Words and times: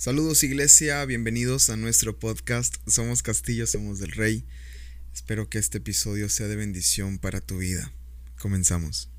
Saludos 0.00 0.44
iglesia, 0.44 1.04
bienvenidos 1.06 1.70
a 1.70 1.76
nuestro 1.76 2.16
podcast 2.20 2.76
Somos 2.86 3.24
Castillo, 3.24 3.66
Somos 3.66 3.98
del 3.98 4.12
Rey. 4.12 4.44
Espero 5.12 5.48
que 5.50 5.58
este 5.58 5.78
episodio 5.78 6.28
sea 6.28 6.46
de 6.46 6.54
bendición 6.54 7.18
para 7.18 7.40
tu 7.40 7.58
vida. 7.58 7.92
Comenzamos. 8.38 9.10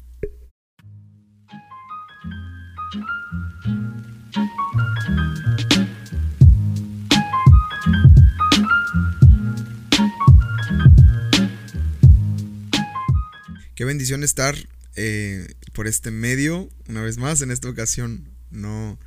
Qué 13.75 13.83
bendición 13.83 14.23
estar 14.23 14.55
eh, 14.95 15.45
por 15.73 15.87
este 15.87 16.09
medio. 16.09 16.69
Una 16.87 17.01
vez 17.01 17.17
más, 17.17 17.41
en 17.41 17.51
esta 17.51 17.67
ocasión 17.67 18.29
no 18.49 18.97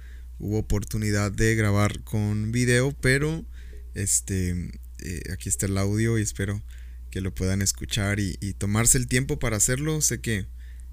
hubo 0.42 0.58
oportunidad 0.58 1.30
de 1.30 1.54
grabar 1.54 2.02
con 2.02 2.50
video, 2.50 2.92
pero 3.00 3.46
este, 3.94 4.72
eh, 4.98 5.22
aquí 5.32 5.48
está 5.48 5.66
el 5.66 5.78
audio 5.78 6.18
y 6.18 6.22
espero 6.22 6.62
que 7.10 7.20
lo 7.20 7.32
puedan 7.32 7.62
escuchar 7.62 8.18
y, 8.18 8.34
tomarse 8.58 8.98
el 8.98 9.06
tiempo 9.06 9.38
para 9.38 9.56
hacerlo. 9.56 10.00
Sé 10.00 10.20
que 10.20 10.46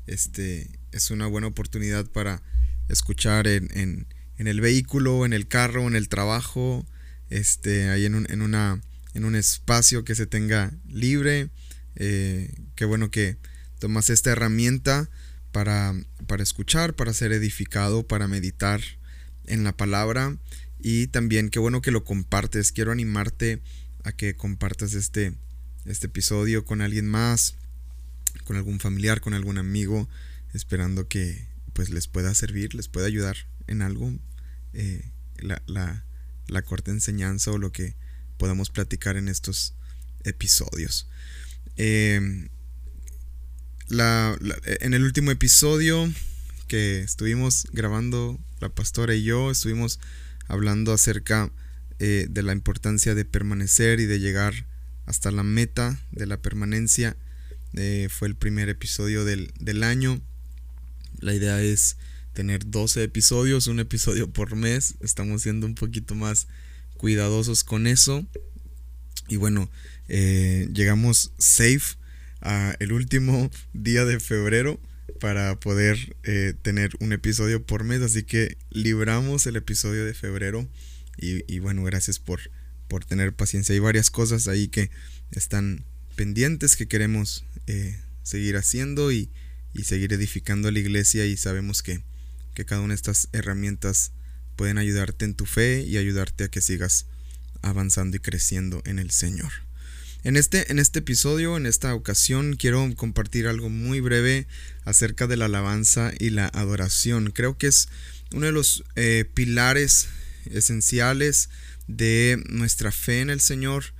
este, 0.05 0.70
es 0.91 1.09
una 1.09 1.26
buena 1.26 1.48
oportunidad 1.48 2.05
para 2.05 2.43
escuchar 2.90 3.48
en, 3.48 3.70
en, 3.73 4.48
el 4.48 4.62
vehículo, 4.62 5.26
en 5.26 5.34
el 5.34 5.48
carro, 5.48 5.88
en 5.88 5.95
el 5.95 6.09
trabajo, 6.09 6.85
este, 7.29 7.90
ahí 7.90 8.05
en 8.05 8.16
un, 8.16 8.27
en 8.29 8.41
una, 8.41 8.81
en 9.13 9.26
un 9.26 9.35
espacio 9.35 10.04
que 10.04 10.13
se 10.13 10.27
tenga 10.27 10.71
libre. 10.88 11.49
Eh, 11.95 12.54
qué 12.76 12.85
bueno 12.85 13.09
que 13.09 13.38
tomas 13.79 14.12
esta 14.12 14.31
herramienta 14.31 15.09
para, 15.52 15.95
para 16.27 16.43
escuchar, 16.43 16.95
para 16.95 17.13
ser 17.13 17.31
edificado, 17.31 18.07
para 18.07 18.27
meditar 18.27 18.81
en 19.49 19.63
la 19.63 19.76
palabra 19.76 20.38
y 20.80 21.08
también 21.08 21.49
qué 21.49 21.59
bueno 21.59 21.81
que 21.81 21.91
lo 21.91 22.05
compartes. 22.05 22.71
Quiero 22.71 22.91
animarte 22.91 23.62
a 24.03 24.13
que 24.13 24.35
compartas 24.35 24.93
este, 24.93 25.34
este 25.85 26.07
episodio 26.07 26.63
con 26.63 26.82
alguien 26.82 27.07
más, 27.07 27.55
con 28.46 28.55
algún 28.55 28.79
familiar, 28.79 29.20
con 29.20 29.34
algún 29.34 29.57
amigo, 29.57 30.07
esperando 30.54 31.07
que 31.07 31.48
pues 31.74 31.90
les 31.90 32.07
pueda 32.07 32.34
servir, 32.34 32.74
les 32.76 32.87
pueda 32.87 33.07
ayudar 33.07 33.35
en 33.68 33.82
algo 33.82 34.13
eh, 34.74 35.04
la, 35.37 35.62
la, 35.68 36.62
corta 36.63 36.91
enseñanza 36.91 37.52
o 37.52 37.57
lo 37.57 37.71
que 37.71 37.96
podamos 38.37 38.70
platicar 38.70 39.18
en 39.18 39.27
estos 39.27 39.74
episodios. 40.24 41.07
Em, 41.76 42.49
en 43.90 44.93
el 44.93 45.04
último 45.04 45.31
episodio 45.31 46.12
que 46.68 46.99
estuvimos 46.99 47.68
grabando 47.71 48.40
la 48.60 48.70
pastora 48.70 49.15
y 49.15 49.24
yo 49.24 49.52
estuvimos 49.52 49.99
hablando 50.48 50.93
acerca 50.93 51.52
eh, 51.99 52.27
de 52.29 52.43
la 52.43 52.54
importancia 52.54 53.15
de 53.15 53.26
permanecer 53.26 53.99
y 53.99 54.05
de 54.05 54.20
llegar 54.20 54.65
hasta 55.05 55.32
la 55.32 55.43
meta 55.43 55.99
de 56.12 56.26
la 56.26 56.41
permanencia. 56.41 57.18
Eh, 57.74 58.07
fue 58.10 58.27
el 58.27 58.35
primer 58.35 58.70
episodio 58.70 59.26
del, 59.26 59.52
del, 59.60 59.84
año. 59.84 60.21
La 61.20 61.34
idea 61.34 61.62
es 61.62 61.98
tener 62.34 62.70
12 62.70 63.04
episodios, 63.04 63.68
un 63.68 63.80
episodio 63.80 64.31
por 64.31 64.56
mes. 64.56 64.96
Estamos 65.02 65.44
siendo 65.44 65.66
un 65.66 65.75
poquito 65.75 66.16
más 66.16 66.47
cuidadosos 66.97 67.63
con 67.63 67.88
eso. 67.88 68.25
Y 69.28 69.35
bueno, 69.35 69.69
eh, 70.07 70.69
llegamos 70.74 71.31
safe 71.38 71.97
a 72.41 72.75
el 72.80 72.91
último 72.91 73.52
día 73.74 74.06
de 74.06 74.19
febrero 74.19 74.80
para 75.19 75.59
poder 75.59 76.16
eh, 76.24 76.53
tener 76.62 76.91
un 77.00 77.13
episodio 77.13 77.66
por 77.66 77.84
mes. 77.84 78.02
Así 78.02 78.24
que 78.24 78.57
libramos 78.69 79.46
el 79.47 79.56
episodio 79.56 80.06
de 80.06 80.13
febrero. 80.13 80.68
Y, 81.22 81.59
bueno, 81.59 81.84
gracias 81.84 82.18
por, 82.18 82.40
por 82.88 83.03
tener 83.03 83.34
paciencia. 83.34 83.74
Hay 83.74 83.80
varias 83.80 84.09
cosas 84.09 84.47
ahí 84.47 84.69
que 84.69 84.90
están 85.31 85.84
pendientes 86.16 86.78
que 86.78 86.88
queremos 86.88 87.44
eh, 87.68 88.00
seguir 88.24 88.56
haciendo 88.56 89.12
y, 89.12 89.30
seguir 89.84 90.14
edificando 90.14 90.72
la 90.72 90.80
iglesia. 90.80 91.26
Y 91.26 91.36
sabemos 91.36 91.84
que, 91.84 92.02
que 92.53 92.66
cada 92.66 92.81
una 92.81 92.94
de 92.94 92.96
estas 92.96 93.30
herramientas 93.34 94.12
pueden 94.56 94.78
ayudarte 94.78 95.26
en 95.26 95.36
tu 95.36 95.46
fe 95.46 95.81
y 95.81 95.97
ayudarte 95.97 96.46
a 96.46 96.47
que 96.50 96.62
sigas 96.62 97.06
avanzando 97.62 98.18
y 98.18 98.20
creciendo 98.20 98.81
en 98.86 99.00
el 99.00 99.12
Señor. 99.12 99.69
En 100.24 100.35
este, 100.35 100.69
en 100.69 100.80
este 100.80 101.00
episodio, 101.00 101.56
en 101.56 101.66
esta 101.66 101.96
ocasión, 101.96 102.57
quiero 102.57 102.94
compartir 102.97 103.47
algo 103.47 103.69
muy 103.69 104.02
breve 104.02 104.47
acerca 104.84 105.28
de 105.28 105.38
la 105.38 105.46
alabanza 105.46 106.12
y 106.19 106.30
la 106.30 106.47
adoración. 106.47 107.31
Creo 107.31 107.57
que 107.57 107.68
es 107.68 107.88
uno 108.34 108.46
de 108.46 108.52
los 108.52 108.84
eh, 108.97 109.24
pilares 109.34 110.09
esenciales 110.52 111.50
de 111.88 112.44
nuestra 112.50 112.91
fe 112.91 113.22
en 113.22 113.29
el 113.29 113.40
Señor. 113.40 113.94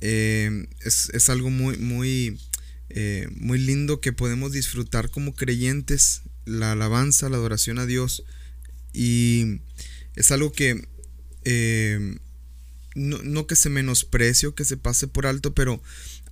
Eh, 0.00 0.66
es, 0.80 1.30
algo 1.30 1.50
muy, 1.50 1.76
muy, 1.76 2.40
eh, 2.88 3.28
muy 3.36 3.58
lindo 3.58 4.00
que 4.00 4.12
podemos 4.12 4.50
disfrutar 4.50 5.08
como 5.08 5.36
creyentes, 5.36 6.22
la 6.46 6.72
alabanza, 6.72 7.28
la 7.28 7.36
adoración 7.36 7.78
a 7.78 7.86
Dios. 7.86 8.24
Y 8.92 9.60
es 10.16 10.32
algo 10.32 10.50
que 10.50 10.84
no, 12.94 13.46
que 13.46 13.56
se 13.56 13.70
menosprecie 13.70 14.48
o 14.48 14.54
que 14.54 14.64
se 14.64 14.76
pase 14.76 15.06
por 15.06 15.26
alto, 15.26 15.54
pero 15.54 15.82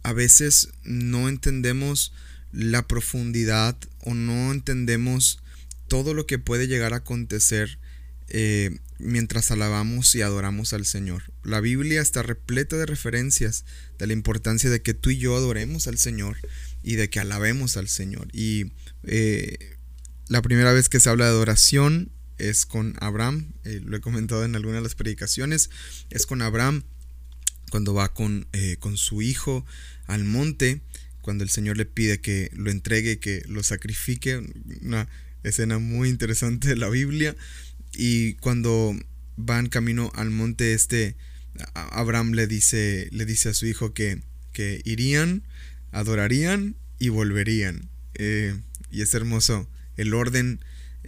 a 0.03 0.13
veces 0.13 0.71
no 0.83 1.29
entendemos 1.29 2.13
la 2.53 2.87
profundidad 2.87 3.77
o 4.01 4.15
no 4.15 4.53
entendemos 4.53 5.41
todo 5.87 6.15
lo 6.15 6.27
que 6.27 6.39
puede 6.39 6.67
llegar 6.67 6.95
a 6.95 6.99
acontecer 6.99 7.79
eh, 8.29 8.79
mientras 8.99 9.51
alabamos 9.51 10.15
y 10.15 10.23
adoramos 10.23 10.73
al 10.73 10.85
Señor. 10.85 11.23
La 11.45 11.61
Biblia 11.61 12.01
está 12.01 12.23
repleta 12.23 12.77
de 12.77 12.87
referencias 12.87 13.65
de 13.99 14.07
la 14.07 14.13
importancia 14.13 14.71
de 14.71 14.83
que 14.83 14.95
tú 14.95 15.11
y 15.11 15.19
yo 15.19 15.37
adoremos 15.37 15.87
al 15.87 15.99
Señor 15.99 16.37
y 16.83 16.97
de 16.97 17.09
que 17.09 17.21
alabemos 17.21 17.77
al 17.77 17.89
Señor. 17.89 18.29
Y 18.33 18.73
eh, 19.05 19.77
la 20.29 20.43
primera 20.43 20.73
vez 20.73 20.89
que 20.89 21.01
se 21.01 21.09
habla 21.09 21.27
de 21.27 21.31
adoración 21.31 22.11
es 22.39 22.67
con 22.67 22.95
Abraham, 23.01 23.53
eh, 23.65 23.81
lo 23.85 23.97
he 23.97 24.01
comentado 24.01 24.45
en 24.45 24.57
alguna 24.57 24.77
de 24.77 24.83
las 24.83 24.95
predicaciones, 24.95 25.71
es 26.11 26.27
con 26.27 26.43
Abraham 26.43 26.83
cuando 27.71 27.95
va 27.95 28.13
con, 28.15 28.47
eh, 28.53 28.77
con 28.79 28.97
su 28.97 29.23
hijo 29.23 29.65
al 30.07 30.25
monte, 30.25 30.81
cuando 31.21 31.45
el 31.45 31.51
Señor 31.51 31.77
le 31.77 31.85
pide 31.85 32.21
que 32.21 32.51
lo 32.55 32.71
entregue, 32.71 33.19
que 33.19 33.43
lo 33.47 33.63
sacrifique, 33.63 34.43
una 34.83 35.09
escena 35.43 35.79
muy 35.79 36.09
interesante 36.09 36.69
de 36.69 36.77
la 36.77 36.89
Biblia, 36.89 37.37
y 37.95 38.35
cuando 38.35 38.97
van 39.37 39.69
camino 39.69 40.11
al 40.15 40.31
monte 40.31 40.73
este, 40.75 41.17
Abraham 41.75 42.33
le 42.33 42.47
dice, 42.47 43.09
le 43.13 43.25
dice 43.25 43.51
a 43.51 43.55
su 43.55 43.67
hijo 43.67 43.93
que, 43.93 44.23
que 44.53 44.81
irían, 44.85 45.43
adorarían 45.93 46.77
y 46.99 47.09
volverían. 47.09 47.89
Eh, 48.15 48.57
y 48.91 49.03
es 49.03 49.15
hermoso 49.15 49.69
el 49.97 50.15
orden 50.15 50.61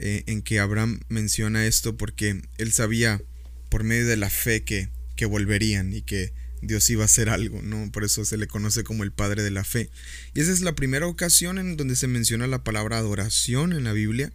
eh, 0.03 0.25
en 0.27 0.41
que 0.41 0.61
Abraham 0.61 1.00
menciona 1.11 1.66
esto 1.66 1.94
porque 1.94 2.41
él 2.56 2.72
sabía 2.72 3.21
por 3.69 3.84
medio 3.84 4.06
de 4.06 4.16
la 4.16 4.31
fe 4.31 4.62
que, 4.65 4.88
que 5.15 5.27
volverían 5.27 5.93
y 5.93 6.00
que 6.00 6.33
Dios 6.62 6.88
iba 6.88 7.03
a 7.03 7.05
hacer 7.05 7.28
algo, 7.28 7.61
¿no? 7.61 7.93
Por 7.93 8.05
eso 8.05 8.25
se 8.25 8.38
le 8.38 8.47
conoce 8.47 8.83
como 8.83 9.05
el 9.05 9.12
padre 9.12 9.43
de 9.43 9.50
la 9.50 9.62
fe. 9.62 9.91
Y 10.33 10.41
esa 10.41 10.53
es 10.53 10.62
la 10.62 10.75
primera 10.75 11.06
ocasión 11.06 11.59
en 11.59 11.77
donde 11.77 11.97
se 11.97 12.06
menciona 12.06 12.47
la 12.47 12.65
palabra 12.65 12.97
adoración 12.97 13.75
en 13.75 13.84
la 13.84 13.93
Biblia. 13.93 14.33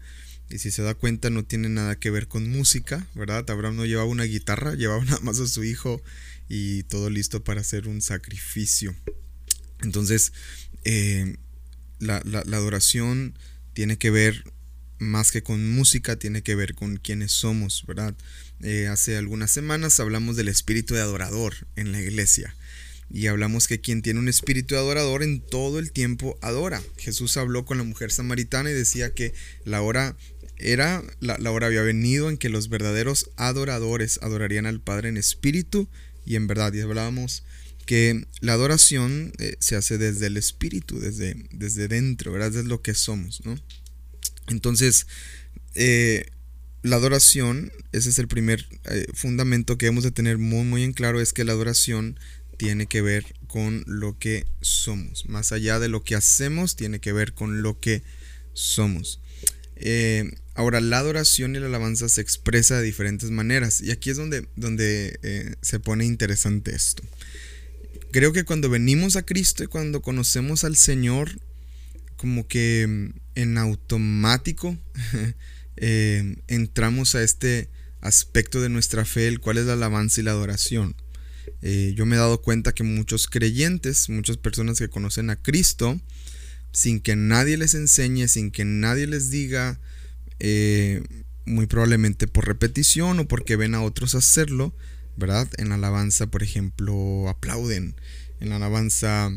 Y 0.52 0.60
si 0.60 0.70
se 0.70 0.84
da 0.84 0.94
cuenta 0.94 1.32
no 1.32 1.44
tiene 1.44 1.68
nada 1.68 1.96
que 1.96 2.12
ver 2.12 2.28
con 2.28 2.48
música, 2.48 3.08
¿verdad? 3.16 3.50
Abraham 3.50 3.76
no 3.76 3.86
llevaba 3.88 4.08
una 4.08 4.26
guitarra, 4.26 4.76
llevaba 4.76 5.04
nada 5.04 5.20
más 5.22 5.40
a 5.40 5.48
su 5.48 5.64
hijo 5.64 6.00
y 6.48 6.84
todo 6.84 7.10
listo 7.10 7.44
para 7.44 7.62
hacer 7.62 7.88
un 7.88 8.04
sacrificio. 8.04 8.96
Entonces, 9.82 10.32
eh, 10.84 11.38
la, 11.98 12.22
la, 12.24 12.44
la 12.46 12.58
adoración 12.58 13.34
tiene 13.74 13.98
que 13.98 14.12
ver 14.12 14.44
más 15.00 15.32
que 15.32 15.44
con 15.44 15.72
música, 15.72 16.18
tiene 16.18 16.42
que 16.42 16.56
ver 16.56 16.76
con 16.76 16.98
quiénes 16.98 17.32
somos, 17.32 17.84
¿verdad? 17.88 18.16
Eh, 18.62 18.88
hace 18.88 19.18
algunas 19.18 19.52
semanas 19.52 20.00
hablamos 20.00 20.36
del 20.36 20.48
espíritu 20.48 20.94
de 20.94 21.02
adorador 21.02 21.68
en 21.76 21.92
la 21.92 22.02
iglesia. 22.02 22.56
Y 23.12 23.28
hablamos 23.28 23.68
que 23.68 23.82
quien 23.82 24.02
tiene 24.02 24.20
un 24.20 24.28
espíritu 24.28 24.74
de 24.74 24.82
adorador 24.82 25.22
en 25.22 25.40
todo 25.40 25.80
el 25.80 25.92
tiempo 25.92 26.40
adora. 26.42 26.82
Jesús 26.98 27.38
habló 27.38 27.66
con 27.66 27.78
la 27.78 27.84
mujer 27.84 28.12
samaritana 28.12 28.72
y 28.72 28.74
decía 28.74 29.14
que 29.14 29.34
la 29.64 29.82
hora 29.82 30.18
era, 30.58 31.04
la, 31.20 31.52
hora 31.52 31.68
había 31.68 31.82
venido 31.82 32.30
en 32.30 32.38
que 32.38 32.50
los 32.50 32.70
verdaderos 32.70 33.30
adoradores 33.36 34.20
adorarían 34.22 34.66
al 34.66 34.80
Padre 34.80 35.10
en 35.10 35.18
espíritu 35.18 35.88
y 36.26 36.36
en 36.36 36.48
verdad. 36.48 36.74
Y 36.74 36.82
hablábamos 36.82 37.44
que 37.86 38.26
la 38.40 38.54
adoración 38.54 39.34
eh, 39.38 39.56
se 39.60 39.76
hace 39.76 39.98
desde 39.98 40.28
el 40.28 40.38
espíritu, 40.38 41.00
desde, 41.00 41.48
desde 41.52 41.88
dentro, 41.88 42.32
¿verdad? 42.32 42.56
Es 42.56 42.66
lo 42.66 42.82
que 42.82 42.94
somos, 42.94 43.46
¿no? 43.46 43.60
Entonces, 44.48 45.08
eh, 45.74 46.26
la 46.84 46.98
adoración, 46.98 47.72
ese 47.92 48.10
es 48.10 48.20
el 48.20 48.28
primer 48.28 48.66
eh, 48.86 49.08
fundamento 49.14 49.78
que 49.78 49.88
debemos 49.88 50.04
de 50.04 50.12
tener 50.12 50.38
muy, 50.38 50.64
muy 50.64 50.84
en 50.84 50.94
claro, 50.94 51.20
es 51.20 51.34
que 51.34 51.44
la 51.44 51.54
adoración 51.54 52.20
tiene 52.58 52.88
que 52.88 53.02
ver 53.02 53.26
con 53.48 53.84
lo 53.88 54.18
que 54.18 54.46
somos. 54.62 55.26
Más 55.28 55.52
allá 55.52 55.80
de 55.80 55.90
lo 55.90 56.04
que 56.04 56.16
hacemos, 56.16 56.76
tiene 56.76 57.00
que 57.00 57.12
ver 57.12 57.34
con 57.34 57.62
lo 57.62 57.80
que 57.80 58.04
somos. 58.54 59.20
Eh, 59.76 60.32
Ahora, 60.58 60.80
la 60.80 61.00
adoración 61.00 61.54
y 61.54 61.60
la 61.60 61.66
alabanza 61.66 62.08
se 62.08 62.22
expresa 62.22 62.78
de 62.78 62.86
diferentes 62.86 63.30
maneras. 63.30 63.82
Y 63.82 63.92
aquí 63.92 64.10
es 64.10 64.16
donde, 64.16 64.48
donde 64.56 65.58
se 65.62 65.82
pone 65.82 66.06
interesante 66.06 66.74
esto. 66.74 67.04
Creo 68.16 68.32
que 68.32 68.46
cuando 68.46 68.70
venimos 68.70 69.18
a 69.18 69.26
Cristo 69.26 69.66
y 69.66 69.68
cuando 69.68 70.02
conocemos 70.02 70.64
al 70.64 70.78
Señor, 70.78 71.38
como 72.16 72.48
que 72.48 73.12
en 73.36 73.58
automático 73.58 74.78
eh, 75.78 76.38
entramos 76.48 77.16
a 77.16 77.24
este 77.24 77.70
aspecto 78.02 78.62
de 78.62 78.70
nuestra 78.70 79.06
fe, 79.06 79.28
el 79.28 79.40
cual 79.40 79.58
es 79.58 79.66
la 79.66 79.74
alabanza 79.74 80.22
y 80.22 80.24
la 80.24 80.32
adoración. 80.32 80.96
Eh, 81.62 81.94
yo 81.96 82.06
me 82.06 82.16
he 82.16 82.20
dado 82.20 82.42
cuenta 82.42 82.74
que 82.74 82.84
muchos 82.84 83.28
creyentes, 83.28 84.10
muchas 84.10 84.38
personas 84.38 84.78
que 84.78 84.90
conocen 84.90 85.30
a 85.30 85.36
Cristo, 85.36 86.00
sin 86.72 87.00
que 87.00 87.16
nadie 87.16 87.58
les 87.58 87.74
enseñe, 87.74 88.28
sin 88.28 88.52
que 88.52 88.66
nadie 88.66 89.08
les 89.08 89.30
diga, 89.30 89.80
eh, 90.40 91.04
muy 91.46 91.68
probablemente 91.68 92.28
por 92.28 92.48
repetición 92.48 93.20
o 93.20 93.28
porque 93.28 93.56
ven 93.56 93.76
a 93.76 93.82
otros 93.82 94.16
hacerlo, 94.16 94.76
¿verdad? 95.16 95.48
En 95.58 95.70
la 95.70 95.76
alabanza, 95.76 96.28
por 96.28 96.44
ejemplo, 96.44 97.30
aplauden. 97.30 97.96
En 98.40 98.50
la 98.50 98.58
alabanza, 98.58 99.32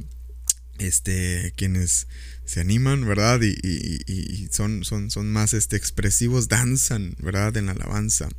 este, 0.79 1.53
quienes 1.57 2.09
se 2.49 2.61
animan, 2.61 3.07
¿verdad? 3.07 3.41
Y, 3.43 4.49
son, 4.51 4.83
son, 4.83 5.11
son, 5.11 5.31
más 5.31 5.53
este, 5.53 5.77
expresivos, 5.77 6.49
danzan, 6.49 7.15
¿verdad? 7.19 7.55
En 7.59 7.67
la 7.67 7.73
alabanza. 7.73 8.31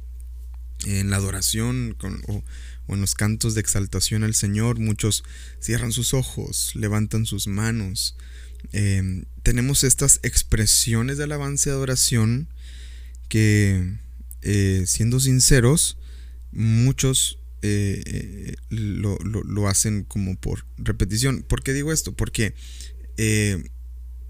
En 0.85 1.11
la 1.11 1.17
adoración 1.17 1.95
o, 2.27 2.44
en 2.88 3.01
los 3.01 3.13
cantos 3.13 3.53
de 3.53 3.61
exaltación 3.61 4.23
al 4.23 4.33
Señor, 4.33 4.79
muchos 4.79 5.23
cierran 5.59 5.91
sus 5.91 6.15
ojos, 6.15 6.71
levantan 6.73 7.27
sus 7.27 7.45
manos. 7.45 8.17
Em, 8.71 9.25
tenemos 9.44 9.83
estas 9.83 10.19
expresiones 10.23 11.19
de 11.19 11.25
alabanza 11.25 11.69
y 11.69 11.73
adoración 11.73 12.47
que, 13.27 13.95
eh, 14.41 14.85
siendo 14.88 15.19
sinceros, 15.19 16.00
muchos 16.51 17.38
eh, 17.61 18.01
eh, 18.07 18.56
lo, 18.71 19.67
hacen 19.67 20.03
como 20.03 20.35
por 20.35 20.65
repetición. 20.79 21.44
¿Por 21.44 21.61
qué 21.61 21.73
digo 21.73 21.94
esto? 21.94 22.15
Porque 22.15 22.56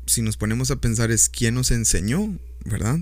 si 0.09 0.21
nos 0.21 0.37
ponemos 0.37 0.71
a 0.71 0.81
pensar 0.81 1.11
es 1.11 1.29
quién 1.29 1.53
nos 1.53 1.71
enseñó, 1.71 2.37
¿verdad? 2.65 2.99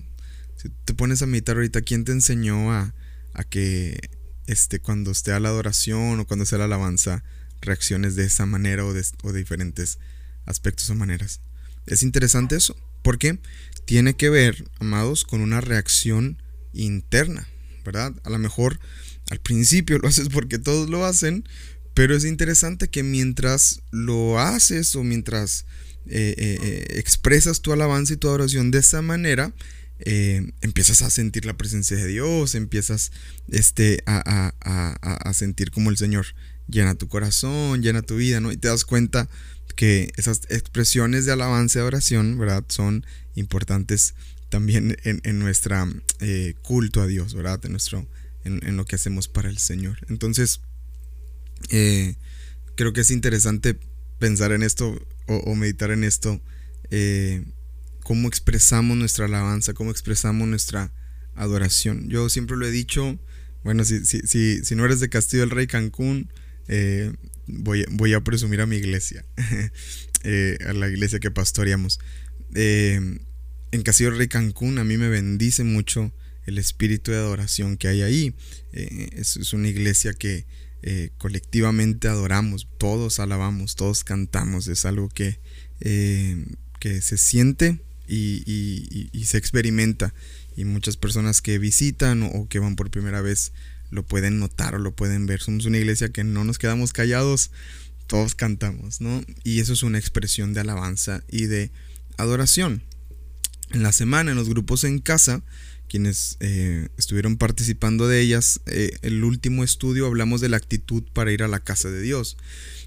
Si 0.58 0.70
te 0.86 0.94
pones 0.94 1.22
a 1.22 1.26
meditar 1.26 1.56
ahorita, 1.56 1.82
¿quién 1.82 2.04
te 2.04 2.12
enseñó 2.12 2.74
a, 2.74 2.94
a 3.34 3.44
que 3.44 4.10
este, 4.46 4.80
cuando 4.80 5.12
esté 5.12 5.32
a 5.32 5.40
la 5.40 5.50
adoración 5.50 6.20
o 6.20 6.28
cuando 6.28 6.46
sea 6.46 6.58
la 6.58 6.66
alabanza 6.66 7.24
reacciones 7.62 8.16
de 8.16 8.26
esa 8.26 8.46
manera 8.46 8.86
o 8.86 8.94
de, 8.94 9.06
o 9.24 9.32
de 9.32 9.40
diferentes 9.40 10.00
aspectos 10.46 10.90
o 10.90 10.96
maneras? 10.96 11.40
Es 11.86 12.04
interesante 12.04 12.58
eso, 12.58 12.76
porque 13.04 13.40
tiene 13.86 14.16
que 14.16 14.30
ver, 14.30 14.70
amados, 14.80 15.24
con 15.24 15.40
una 15.40 15.62
reacción 15.62 16.42
interna, 16.74 17.48
¿verdad? 17.86 18.14
A 18.26 18.30
lo 18.30 18.38
mejor 18.38 18.80
al 19.30 19.40
principio 19.40 19.98
lo 20.02 20.10
haces 20.10 20.28
porque 20.28 20.60
todos 20.60 20.90
lo 20.90 21.06
hacen, 21.06 21.48
pero 21.94 22.16
es 22.16 22.26
interesante 22.26 22.90
que 22.90 23.02
mientras 23.02 23.82
lo 23.92 24.40
haces 24.40 24.96
o 24.98 25.04
mientras 25.04 25.66
eh, 26.10 26.36
eh, 26.38 26.58
eh, 26.62 27.00
expresas 27.00 27.62
tu 27.62 27.74
alabanza 27.74 28.14
y 28.14 28.18
tu 28.18 28.28
adoración 28.28 28.72
de 28.72 28.80
esa 28.80 29.02
manera, 29.02 29.54
empiezas 30.62 31.02
a 31.02 31.10
sentir 31.10 31.46
la 31.46 31.58
presencia 31.58 31.98
de 31.98 32.06
Dios, 32.06 32.54
empiezas 32.54 33.12
este, 33.50 34.04
a, 34.06 34.54
a, 34.62 35.34
sentir 35.34 35.72
como 35.72 35.90
el 35.90 35.98
Señor 35.98 36.28
llena 36.68 36.94
tu 36.94 37.08
corazón, 37.08 37.82
llena 37.82 38.04
tu 38.04 38.18
vida, 38.18 38.40
¿no? 38.40 38.52
Y 38.52 38.58
te 38.58 38.68
das 38.68 38.86
cuenta 38.86 39.28
que 39.76 40.12
esas 40.16 40.42
expresiones 40.50 41.26
de 41.26 41.32
alabanza 41.32 41.80
y 41.80 41.82
adoración, 41.82 42.38
¿verdad? 42.38 42.64
Son 42.68 43.08
importantes 43.34 44.14
también 44.50 44.98
en, 45.04 45.20
en 45.24 45.40
nuestra 45.40 45.90
culto 46.62 47.02
a 47.02 47.08
Dios, 47.08 47.34
¿verdad? 47.34 47.60
En, 47.66 47.72
nuestro, 47.72 48.08
en, 48.44 48.78
lo 48.78 48.86
que 48.86 48.98
hacemos 48.98 49.28
para 49.28 49.50
el 49.50 49.58
Señor. 49.58 49.98
Entonces, 50.10 50.62
creo 51.70 52.94
que 52.94 53.02
es 53.02 53.10
interesante 53.10 53.80
pensar 54.20 54.52
en 54.52 54.62
esto 54.62 55.00
o, 55.28 55.56
meditar 55.56 55.92
en 55.92 56.04
esto, 56.04 56.42
eh, 56.90 57.44
cómo 58.04 58.28
expresamos 58.28 58.98
nuestra 58.98 59.26
alabanza, 59.26 59.74
cómo 59.74 59.92
expresamos 59.92 60.48
nuestra 60.48 60.92
adoración. 61.36 62.10
Yo 62.10 62.30
siempre 62.30 62.58
lo 62.58 62.66
he 62.66 62.72
dicho, 62.72 63.20
bueno, 63.64 63.84
si, 63.84 64.06
si, 64.06 64.22
si, 64.22 64.64
si 64.64 64.76
no 64.76 64.86
eres 64.86 65.00
de 65.00 65.10
Castillo 65.10 65.42
del 65.42 65.52
Rey 65.52 65.68
Cancún, 65.68 66.32
eh, 66.68 67.14
voy, 67.48 67.86
voy, 67.92 68.14
a 68.14 68.22
presumir 68.22 68.62
a 68.62 68.66
mi 68.66 68.78
iglesia, 68.78 69.26
eh, 70.24 70.58
a 70.68 70.74
la 70.74 70.88
iglesia 70.88 71.20
que 71.20 71.32
pastoreamos. 71.32 72.00
en 72.54 73.20
Castillo 73.84 74.12
del 74.12 74.20
Rey 74.20 74.28
Cancún 74.28 74.80
a 74.80 74.84
mí 74.84 74.98
me 74.98 75.10
bendice 75.10 75.64
mucho 75.64 76.14
el 76.46 76.58
espíritu 76.58 77.12
de 77.12 77.18
adoración 77.18 77.78
que 77.78 77.90
hay 77.90 78.02
ahí. 78.02 78.36
es, 78.72 79.36
es, 79.38 79.54
una 79.54 79.68
iglesia 79.68 80.14
que 80.14 80.46
eh, 80.84 81.10
colectivamente 81.18 82.08
adoramos, 82.08 82.68
todos 82.78 83.20
alabamos, 83.20 83.76
todos 83.76 84.04
cantamos, 84.04 84.68
es 84.68 84.86
algo 84.86 85.10
que, 85.10 85.40
eh, 85.80 86.46
que 86.80 87.02
se 87.02 87.18
siente 87.18 87.80
y, 88.08 89.10
se 89.26 89.38
experimenta 89.38 90.14
y 90.56 90.66
muchas 90.66 90.96
personas 90.96 91.42
que 91.42 91.58
visitan 91.58 92.24
o, 92.24 92.48
que 92.48 92.60
van 92.60 92.76
por 92.76 92.90
primera 92.90 93.22
vez 93.22 93.52
lo 93.90 94.04
pueden 94.04 94.40
notar 94.40 94.76
o 94.76 94.80
lo 94.80 94.96
pueden 94.96 95.26
ver. 95.26 95.42
Somos 95.42 95.66
una 95.66 95.78
iglesia 95.78 96.10
que 96.10 96.24
no 96.24 96.44
nos 96.44 96.58
quedamos 96.58 96.94
callados, 96.94 97.52
todos 98.06 98.36
cantamos, 98.36 99.02
¿no? 99.02 99.24
Y 99.44 99.60
eso 99.60 99.74
es 99.74 99.84
una 99.84 99.98
expresión 99.98 100.54
de 100.54 100.62
alabanza 100.62 101.24
y 101.30 101.46
de 101.46 101.72
adoración. 102.18 102.84
En 103.72 103.84
la 103.84 103.92
semana, 103.92 104.32
en 104.32 104.38
los 104.38 104.50
grupos 104.50 104.84
en 104.84 105.00
casa, 105.00 105.42
quienes 105.88 106.38
eh, 106.40 106.90
estuvieron 106.98 107.38
participando 107.38 108.08
de 108.08 108.22
ellas, 108.22 108.60
eh, 108.66 108.92
el 109.02 109.24
último 109.24 109.64
estudio 109.64 110.06
hablamos 110.06 110.42
de 110.42 110.50
la 110.50 110.58
actitud 110.58 111.04
para 111.14 111.32
ir 111.32 111.44
a 111.44 111.48
la 111.48 111.60
casa 111.60 111.90
de 111.90 112.02
Dios 112.02 112.38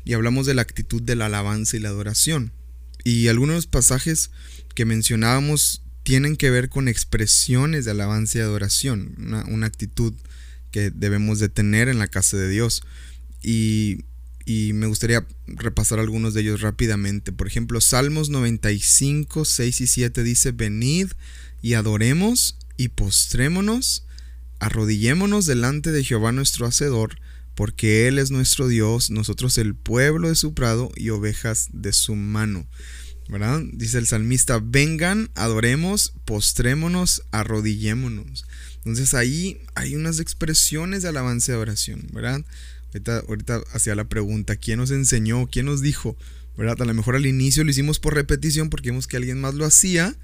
y 0.04 0.12
hablamos 0.12 0.46
de 0.46 0.54
la 0.54 0.62
actitud 0.62 1.02
de 1.02 1.16
la 1.16 1.26
alabanza 1.26 1.76
y 1.76 1.80
la 1.80 1.88
adoración. 1.88 2.52
Y 3.04 3.28
algunos 3.28 3.66
pasajes 3.66 4.30
que 4.74 4.84
mencionábamos 4.84 5.82
tienen 6.02 6.36
que 6.36 6.50
ver 6.50 6.68
con 6.68 6.88
expresiones 6.88 7.84
de 7.84 7.92
alabanza 7.92 8.38
y 8.38 8.40
adoración, 8.42 9.14
una, 9.18 9.66
actitud 9.66 10.14
que 10.70 10.90
debemos 10.90 11.38
de 11.38 11.48
tener 11.48 11.88
en 11.88 11.98
la 11.98 12.08
casa 12.08 12.36
de 12.36 12.48
Dios. 12.48 12.82
Y, 13.42 14.04
y 14.44 14.72
me 14.72 14.86
gustaría 14.86 15.26
repasar 15.46 15.98
algunos 15.98 16.34
de 16.34 16.42
ellos 16.42 16.60
rápidamente. 16.60 17.32
Por 17.32 17.46
ejemplo, 17.46 17.80
Salmos 17.80 18.30
95, 18.30 19.44
6 19.44 19.80
y 19.80 19.86
7 19.86 20.22
dice, 20.22 20.52
venid 20.52 21.08
y 21.62 21.74
adoremos 21.74 22.56
y 22.80 22.88
postrémonos, 22.88 24.06
arrodillémonos 24.58 25.44
delante 25.44 25.92
de 25.92 26.02
Jehová 26.02 26.32
nuestro 26.32 26.66
Hacedor, 26.66 27.20
porque 27.54 28.08
Él 28.08 28.18
es 28.18 28.30
nuestro 28.30 28.68
Dios, 28.68 29.10
nosotros 29.10 29.58
el 29.58 29.74
pueblo 29.74 30.30
de 30.30 30.34
su 30.34 30.54
prado 30.54 30.90
y 30.96 31.10
ovejas 31.10 31.68
de 31.74 31.92
su 31.92 32.14
mano. 32.14 32.66
¿verdad? 33.28 33.60
Dice 33.74 33.98
el 33.98 34.06
salmista, 34.06 34.62
vengan, 34.64 35.28
adoremos, 35.34 36.14
postrémonos, 36.24 37.22
arrodillémonos. 37.32 38.46
Entonces 38.78 39.12
ahí 39.12 39.60
hay 39.74 39.94
unas 39.94 40.18
expresiones 40.18 41.02
de 41.02 41.10
alabanza 41.10 41.52
y 41.52 41.56
oración, 41.56 42.08
¿verdad? 42.14 42.42
Ahorita, 42.94 43.18
ahorita 43.28 43.60
hacía 43.74 43.94
la 43.94 44.08
pregunta, 44.08 44.56
¿quién 44.56 44.78
nos 44.78 44.90
enseñó? 44.90 45.48
¿Quién 45.48 45.66
nos 45.66 45.82
dijo? 45.82 46.16
¿Verdad? 46.56 46.80
A 46.80 46.86
lo 46.86 46.94
mejor 46.94 47.14
al 47.14 47.26
inicio 47.26 47.62
lo 47.62 47.70
hicimos 47.70 48.00
por 48.00 48.14
repetición 48.14 48.70
porque 48.70 48.88
vimos 48.88 49.06
que 49.06 49.18
alguien 49.18 49.38
más 49.38 49.52
lo 49.52 49.66
hacía, 49.66 50.16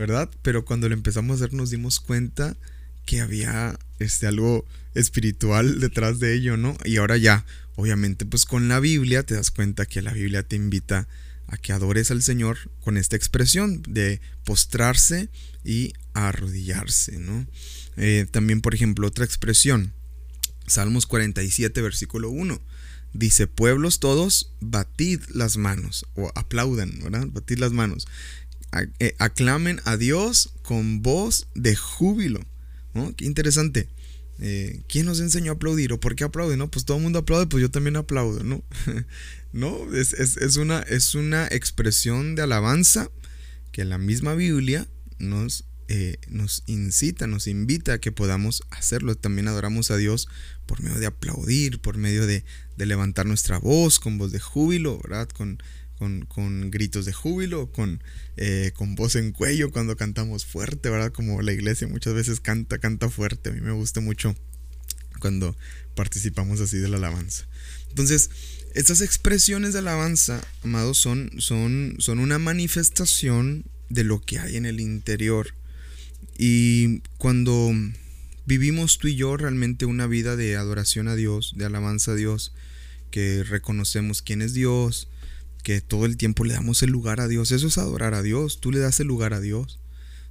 ¿verdad? 0.00 0.30
Pero 0.40 0.64
cuando 0.64 0.88
lo 0.88 0.94
empezamos 0.94 1.30
a 1.30 1.44
hacer 1.44 1.54
nos 1.54 1.68
dimos 1.68 2.00
cuenta 2.00 2.56
que 3.04 3.20
había 3.20 3.78
este, 3.98 4.26
algo 4.26 4.64
espiritual 4.94 5.78
detrás 5.78 6.18
de 6.20 6.34
ello, 6.34 6.56
¿no? 6.56 6.74
Y 6.86 6.96
ahora 6.96 7.18
ya, 7.18 7.44
obviamente, 7.76 8.24
pues 8.24 8.46
con 8.46 8.66
la 8.66 8.80
Biblia 8.80 9.24
te 9.24 9.34
das 9.34 9.50
cuenta 9.50 9.84
que 9.84 10.00
la 10.00 10.14
Biblia 10.14 10.42
te 10.42 10.56
invita 10.56 11.06
a 11.48 11.58
que 11.58 11.74
adores 11.74 12.10
al 12.10 12.22
Señor 12.22 12.56
con 12.80 12.96
esta 12.96 13.14
expresión 13.14 13.82
de 13.82 14.22
postrarse 14.44 15.28
y 15.66 15.92
arrodillarse, 16.14 17.18
¿no? 17.18 17.46
Eh, 17.98 18.26
también, 18.30 18.62
por 18.62 18.74
ejemplo, 18.74 19.06
otra 19.06 19.26
expresión, 19.26 19.92
Salmos 20.66 21.06
47, 21.06 21.82
versículo 21.82 22.30
1. 22.30 22.58
Dice, 23.12 23.48
pueblos 23.48 24.00
todos, 24.00 24.54
batid 24.60 25.20
las 25.28 25.58
manos, 25.58 26.06
o 26.14 26.32
aplaudan, 26.36 26.98
¿verdad? 27.02 27.26
Batid 27.26 27.58
las 27.58 27.72
manos. 27.72 28.06
Eh, 28.98 29.14
aclamen 29.18 29.80
a 29.84 29.96
Dios 29.96 30.52
con 30.62 31.02
voz 31.02 31.48
de 31.54 31.74
júbilo. 31.74 32.40
Qué 33.16 33.24
interesante. 33.24 33.88
Eh, 34.42 34.82
¿Quién 34.88 35.06
nos 35.06 35.20
enseñó 35.20 35.52
a 35.52 35.54
aplaudir 35.56 35.92
o 35.92 36.00
por 36.00 36.14
qué 36.14 36.24
aplaude? 36.24 36.56
No, 36.56 36.70
pues 36.70 36.84
todo 36.84 36.96
el 36.96 37.02
mundo 37.02 37.18
aplaude, 37.18 37.46
pues 37.46 37.60
yo 37.60 37.70
también 37.70 37.96
aplaudo, 37.96 38.42
¿no? 38.42 38.62
no, 39.52 39.92
es, 39.94 40.56
una, 40.56 40.80
es 40.80 41.14
una 41.14 41.46
expresión 41.48 42.36
de 42.36 42.42
alabanza 42.42 43.10
que 43.72 43.84
la 43.84 43.98
misma 43.98 44.34
Biblia 44.34 44.88
nos, 45.18 45.64
eh, 45.88 46.16
nos 46.28 46.62
incita, 46.66 47.26
nos 47.26 47.48
invita 47.48 47.94
a 47.94 47.98
que 47.98 48.12
podamos 48.12 48.62
hacerlo. 48.70 49.14
También 49.14 49.48
adoramos 49.48 49.90
a 49.90 49.96
Dios 49.96 50.28
por 50.66 50.82
medio 50.82 50.98
de 50.98 51.06
aplaudir, 51.06 51.80
por 51.80 51.98
medio 51.98 52.26
de, 52.26 52.44
de 52.76 52.86
levantar 52.86 53.26
nuestra 53.26 53.58
voz 53.58 54.00
con 54.00 54.16
voz 54.16 54.32
de 54.32 54.40
júbilo, 54.40 54.98
¿verdad? 55.02 55.28
Con, 55.28 55.62
con, 56.00 56.24
con 56.24 56.70
gritos 56.70 57.04
de 57.04 57.12
júbilo, 57.12 57.70
con, 57.70 58.02
eh, 58.38 58.72
con 58.74 58.94
voz 58.94 59.16
en 59.16 59.32
cuello 59.32 59.70
cuando 59.70 59.98
cantamos 59.98 60.46
fuerte, 60.46 60.88
¿verdad? 60.88 61.12
Como 61.12 61.42
la 61.42 61.52
iglesia 61.52 61.86
muchas 61.88 62.14
veces 62.14 62.40
canta, 62.40 62.78
canta 62.78 63.10
fuerte. 63.10 63.50
A 63.50 63.52
mí 63.52 63.60
me 63.60 63.72
gusta 63.72 64.00
mucho 64.00 64.34
cuando 65.20 65.54
participamos 65.94 66.62
así 66.62 66.78
de 66.78 66.88
la 66.88 66.96
alabanza. 66.96 67.46
Entonces, 67.90 68.30
estas 68.74 69.02
expresiones 69.02 69.74
de 69.74 69.80
alabanza, 69.80 70.40
amados, 70.64 70.96
son, 70.96 71.32
son, 71.36 71.96
son 71.98 72.18
una 72.18 72.38
manifestación 72.38 73.66
de 73.90 74.04
lo 74.04 74.22
que 74.22 74.38
hay 74.38 74.56
en 74.56 74.64
el 74.64 74.80
interior. 74.80 75.52
Y 76.38 77.00
cuando 77.18 77.74
vivimos 78.46 78.96
tú 78.96 79.08
y 79.08 79.16
yo 79.16 79.36
realmente 79.36 79.84
una 79.84 80.06
vida 80.06 80.34
de 80.34 80.56
adoración 80.56 81.08
a 81.08 81.14
Dios, 81.14 81.52
de 81.56 81.66
alabanza 81.66 82.12
a 82.12 82.14
Dios, 82.14 82.54
que 83.10 83.44
reconocemos 83.44 84.22
quién 84.22 84.40
es 84.40 84.54
Dios, 84.54 85.08
que 85.60 85.80
todo 85.80 86.06
el 86.06 86.16
tiempo 86.16 86.44
le 86.44 86.54
damos 86.54 86.82
el 86.82 86.90
lugar 86.90 87.20
a 87.20 87.28
Dios. 87.28 87.52
Eso 87.52 87.66
es 87.68 87.78
adorar 87.78 88.14
a 88.14 88.22
Dios, 88.22 88.60
tú 88.60 88.72
le 88.72 88.78
das 88.78 89.00
el 89.00 89.06
lugar 89.06 89.34
a 89.34 89.40
Dios. 89.40 89.78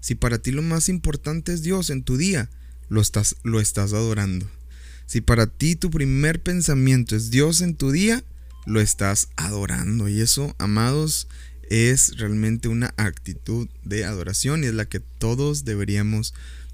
Si 0.01 0.15
para 0.15 0.39
ti 0.39 0.51
lo 0.51 0.61
más 0.61 0.89
importante 0.89 1.53
es 1.53 1.61
Dios 1.61 1.89
en 1.89 2.03
tu 2.03 2.17
día, 2.17 2.49
lo 2.87 3.01
estás, 3.01 3.35
lo 3.43 3.59
estás 3.59 3.93
adorando. 3.93 4.49
Si 5.05 5.21
para 5.21 5.47
ti 5.47 5.75
tu 5.75 5.89
primer 5.89 6.41
pensamiento 6.41 7.15
es 7.15 7.31
Dios 7.31 7.61
en 7.61 7.75
tu 7.75 7.91
día, 7.91 8.23
lo 8.65 8.79
estás 8.79 9.29
adorando. 9.35 10.07
Y 10.07 10.21
eso, 10.21 10.55
amados, 10.59 11.27
es 11.69 12.17
realmente 12.17 12.67
una 12.67 12.93
actitud 12.97 13.67
de 13.83 14.05
adoración 14.05 14.63
y 14.63 14.67
es 14.67 14.73
la 14.73 14.85
que 14.85 14.99
todos 14.99 15.65
deberíamos 15.65 16.33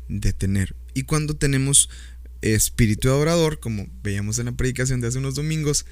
de 0.10 0.34
tener. 0.34 0.76
Y 0.94 1.04
cuando 1.04 1.36
tenemos 1.36 1.90
espíritu 2.42 3.10
adorador, 3.10 3.60
como 3.60 3.88
veíamos 4.04 4.40
en 4.40 4.46
la 4.46 4.52
predicación 4.52 5.02
de 5.02 5.08
hace 5.08 5.18
unos 5.18 5.36
domingos, 5.36 5.86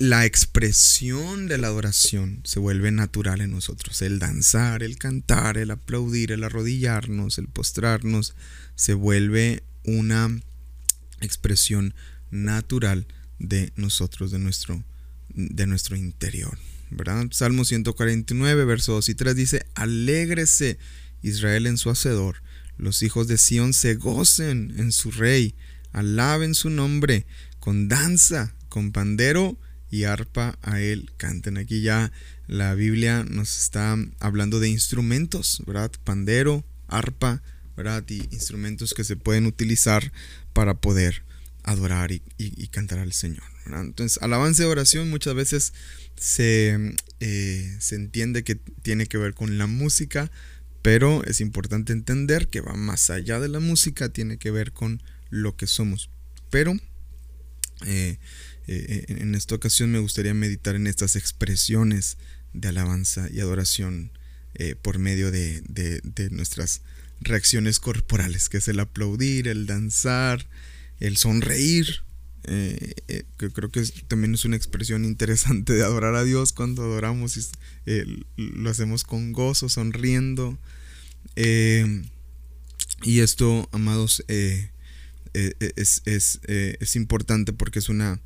la 0.00 0.24
expresión 0.24 1.46
de 1.46 1.58
la 1.58 1.66
adoración 1.66 2.40
se 2.44 2.58
vuelve 2.58 2.90
natural 2.90 3.42
en 3.42 3.50
nosotros. 3.50 4.00
El 4.00 4.18
danzar, 4.18 4.82
el 4.82 4.96
cantar, 4.96 5.58
el 5.58 5.70
aplaudir, 5.70 6.32
el 6.32 6.42
arrodillarnos, 6.42 7.36
el 7.36 7.48
postrarnos, 7.48 8.34
se 8.74 8.94
vuelve 8.94 9.62
una 9.84 10.40
expresión 11.20 11.92
natural 12.30 13.06
de 13.38 13.74
nosotros, 13.76 14.30
de 14.30 14.38
nuestro, 14.38 14.82
de 15.34 15.66
nuestro 15.66 15.96
interior. 15.96 16.56
¿verdad? 16.90 17.26
Salmo 17.30 17.66
149, 17.66 18.64
versos 18.64 18.94
2 18.94 19.08
y 19.10 19.14
3 19.14 19.36
dice, 19.36 19.66
alégrese 19.74 20.78
Israel 21.20 21.66
en 21.66 21.76
su 21.76 21.90
hacedor, 21.90 22.42
los 22.78 23.02
hijos 23.02 23.28
de 23.28 23.36
Sión 23.36 23.74
se 23.74 23.96
gocen 23.96 24.72
en 24.78 24.92
su 24.92 25.10
rey, 25.10 25.54
alaben 25.92 26.54
su 26.54 26.70
nombre, 26.70 27.26
con 27.58 27.88
danza, 27.88 28.54
con 28.70 28.92
pandero 28.92 29.58
y 29.90 30.04
arpa 30.04 30.58
a 30.62 30.80
él 30.80 31.10
canten. 31.16 31.58
Aquí 31.58 31.82
ya 31.82 32.12
la 32.46 32.74
Biblia 32.74 33.24
nos 33.28 33.60
está 33.60 33.96
hablando 34.18 34.60
de 34.60 34.68
instrumentos, 34.68 35.62
¿verdad? 35.66 35.90
Pandero, 36.04 36.64
arpa, 36.88 37.42
¿verdad? 37.76 38.04
Y 38.08 38.22
instrumentos 38.32 38.94
que 38.94 39.04
se 39.04 39.16
pueden 39.16 39.46
utilizar 39.46 40.12
para 40.52 40.74
poder 40.74 41.22
adorar 41.62 42.10
y, 42.12 42.66
cantar 42.68 42.98
al 42.98 43.12
Señor. 43.12 43.44
Entonces, 43.66 44.20
alabanza 44.22 44.62
y 44.62 44.66
oración 44.66 45.10
muchas 45.10 45.34
veces 45.34 45.72
se, 46.16 46.96
eh, 47.20 47.76
se 47.78 47.94
entiende 47.94 48.42
que 48.42 48.56
tiene 48.56 49.06
que 49.06 49.18
ver 49.18 49.34
con 49.34 49.58
la 49.58 49.66
música, 49.66 50.30
pero 50.82 51.22
es 51.24 51.40
importante 51.40 51.92
entender 51.92 52.48
que 52.48 52.60
va 52.60 52.74
más 52.74 53.10
allá 53.10 53.38
de 53.38 53.48
la 53.48 53.60
música, 53.60 54.08
tiene 54.08 54.38
que 54.38 54.50
ver 54.50 54.72
con 54.72 55.02
lo 55.28 55.56
que 55.56 55.66
somos. 55.66 56.10
Pero 56.50 56.74
eh, 57.86 58.18
eh, 58.72 59.04
en 59.08 59.34
esta 59.34 59.56
ocasión 59.56 59.90
me 59.90 59.98
gustaría 59.98 60.32
meditar 60.32 60.76
en 60.76 60.86
estas 60.86 61.16
expresiones 61.16 62.18
de 62.52 62.68
alabanza 62.68 63.28
y 63.28 63.40
adoración 63.40 64.12
eh, 64.54 64.76
por 64.80 65.00
medio 65.00 65.32
de, 65.32 66.00
nuestras 66.30 66.82
reacciones 67.20 67.80
corporales, 67.80 68.48
que 68.48 68.58
es 68.58 68.68
el 68.68 68.78
aplaudir, 68.78 69.48
el 69.48 69.66
danzar, 69.66 70.46
el 71.00 71.16
sonreír. 71.16 72.04
que 72.44 73.50
creo 73.52 73.72
que 73.72 73.82
también 74.06 74.34
es 74.34 74.44
una 74.44 74.54
expresión 74.54 75.04
interesante 75.04 75.72
de 75.72 75.82
adorar 75.82 76.14
a 76.14 76.22
Dios 76.22 76.52
cuando 76.52 76.84
adoramos 76.84 77.36
y 77.36 77.44
lo 78.36 78.70
hacemos 78.70 79.02
con 79.02 79.32
gozo, 79.32 79.68
sonriendo. 79.68 80.60
y 83.02 83.18
esto, 83.18 83.68
amados, 83.72 84.24
es, 84.28 84.72
es, 86.04 86.96
importante 86.96 87.52
porque 87.52 87.80
es 87.80 87.88
una 87.88 88.20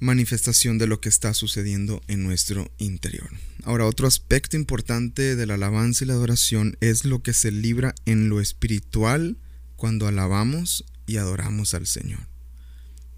manifestación 0.00 0.78
de 0.78 0.86
lo 0.86 1.00
que 1.00 1.08
está 1.08 1.34
sucediendo 1.34 2.02
en 2.08 2.22
nuestro 2.22 2.70
interior. 2.78 3.30
Ahora, 3.62 3.86
otro 3.86 4.06
aspecto 4.06 4.56
importante 4.56 5.36
de 5.36 5.46
la 5.46 5.54
alabanza 5.54 6.04
y 6.04 6.08
la 6.08 6.14
adoración 6.14 6.76
es 6.80 7.04
lo 7.04 7.22
que 7.22 7.32
se 7.32 7.50
libra 7.50 7.94
en 8.04 8.28
lo 8.28 8.40
espiritual 8.40 9.38
cuando 9.76 10.06
alabamos 10.06 10.84
y 11.06 11.16
adoramos 11.16 11.74
al 11.74 11.86
Señor. 11.86 12.20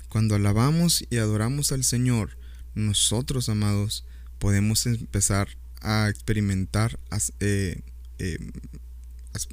Cuando 0.09 0.35
alabamos 0.35 1.04
y 1.11 1.16
adoramos 1.16 1.73
al 1.73 1.85
Señor, 1.85 2.38
nosotros, 2.75 3.49
amados, 3.49 4.04
podemos 4.38 4.87
empezar 4.87 5.49
a 5.80 6.09
experimentar 6.09 6.99
eh, 7.40 7.80
eh, 8.18 8.38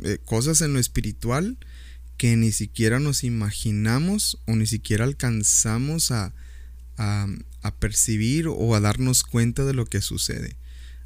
eh, 0.03 0.18
cosas 0.25 0.62
en 0.62 0.74
lo 0.74 0.80
espiritual 0.80 1.58
que 2.18 2.36
ni 2.36 2.51
siquiera 2.51 3.00
nos 3.00 3.24
imaginamos 3.24 4.39
o 4.46 4.56
ni 4.56 4.65
siquiera 4.65 5.03
alcanzamos 5.06 6.12
a, 6.12 6.34
a, 6.97 7.27
percibir 7.79 8.47
o 8.47 8.75
a 8.75 8.79
darnos 8.79 9.23
cuenta 9.23 9.65
de 9.65 9.73
lo 9.73 9.85
que 9.85 10.01
sucede. 10.01 10.55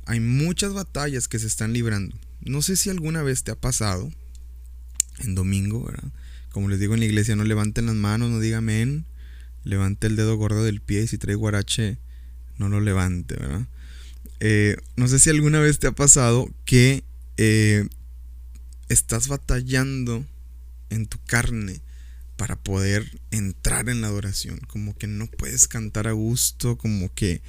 Hay 0.06 0.20
muchas 0.20 0.74
batallas 0.74 1.28
que 1.28 1.40
se 1.40 1.48
están 1.48 1.74
librando. 1.74 2.16
No 2.42 2.62
sé 2.62 2.76
si 2.76 2.90
alguna 2.90 3.24
vez 3.24 3.44
te 3.44 3.52
ha 3.52 3.56
pasado 3.56 4.12
en 5.20 5.36
domingo, 5.36 5.84
¿verdad? 5.84 6.12
Como 6.52 6.70
les 6.70 6.80
digo 6.80 6.94
en 6.94 7.02
la 7.02 7.06
iglesia, 7.06 7.36
no 7.36 7.44
levanten 7.44 7.88
las 7.88 7.96
manos, 7.96 8.30
no 8.30 8.40
digan 8.40 8.60
amén. 8.60 9.06
Levante 9.64 10.08
el 10.08 10.16
dedo 10.16 10.36
gordo 10.38 10.64
del 10.64 10.82
pie 10.82 11.04
y 11.04 11.08
si 11.08 11.18
trae 11.18 11.36
guarache, 11.36 11.98
no 12.58 12.70
lo 12.70 12.80
levante, 12.80 13.36
¿verdad? 13.36 13.68
Eh, 14.40 14.78
no 14.96 15.08
sé 15.08 15.20
si 15.20 15.30
alguna 15.30 15.60
vez 15.60 15.80
te 15.80 15.88
ha 15.88 15.92
pasado 15.92 16.50
que 16.64 17.04
eh, 17.38 17.88
estás 18.88 19.28
batallando 19.28 20.26
en 20.90 21.08
tu 21.08 21.18
carne 21.26 21.82
para 22.38 22.56
poder 22.56 23.20
entrar 23.32 23.90
en 23.90 24.02
la 24.02 24.08
adoración. 24.08 24.60
Como 24.68 24.96
que 24.96 25.08
no 25.08 25.28
puedes 25.28 25.68
cantar 25.68 26.08
a 26.08 26.14
gusto, 26.14 26.78
como 26.78 27.14
que 27.14 27.42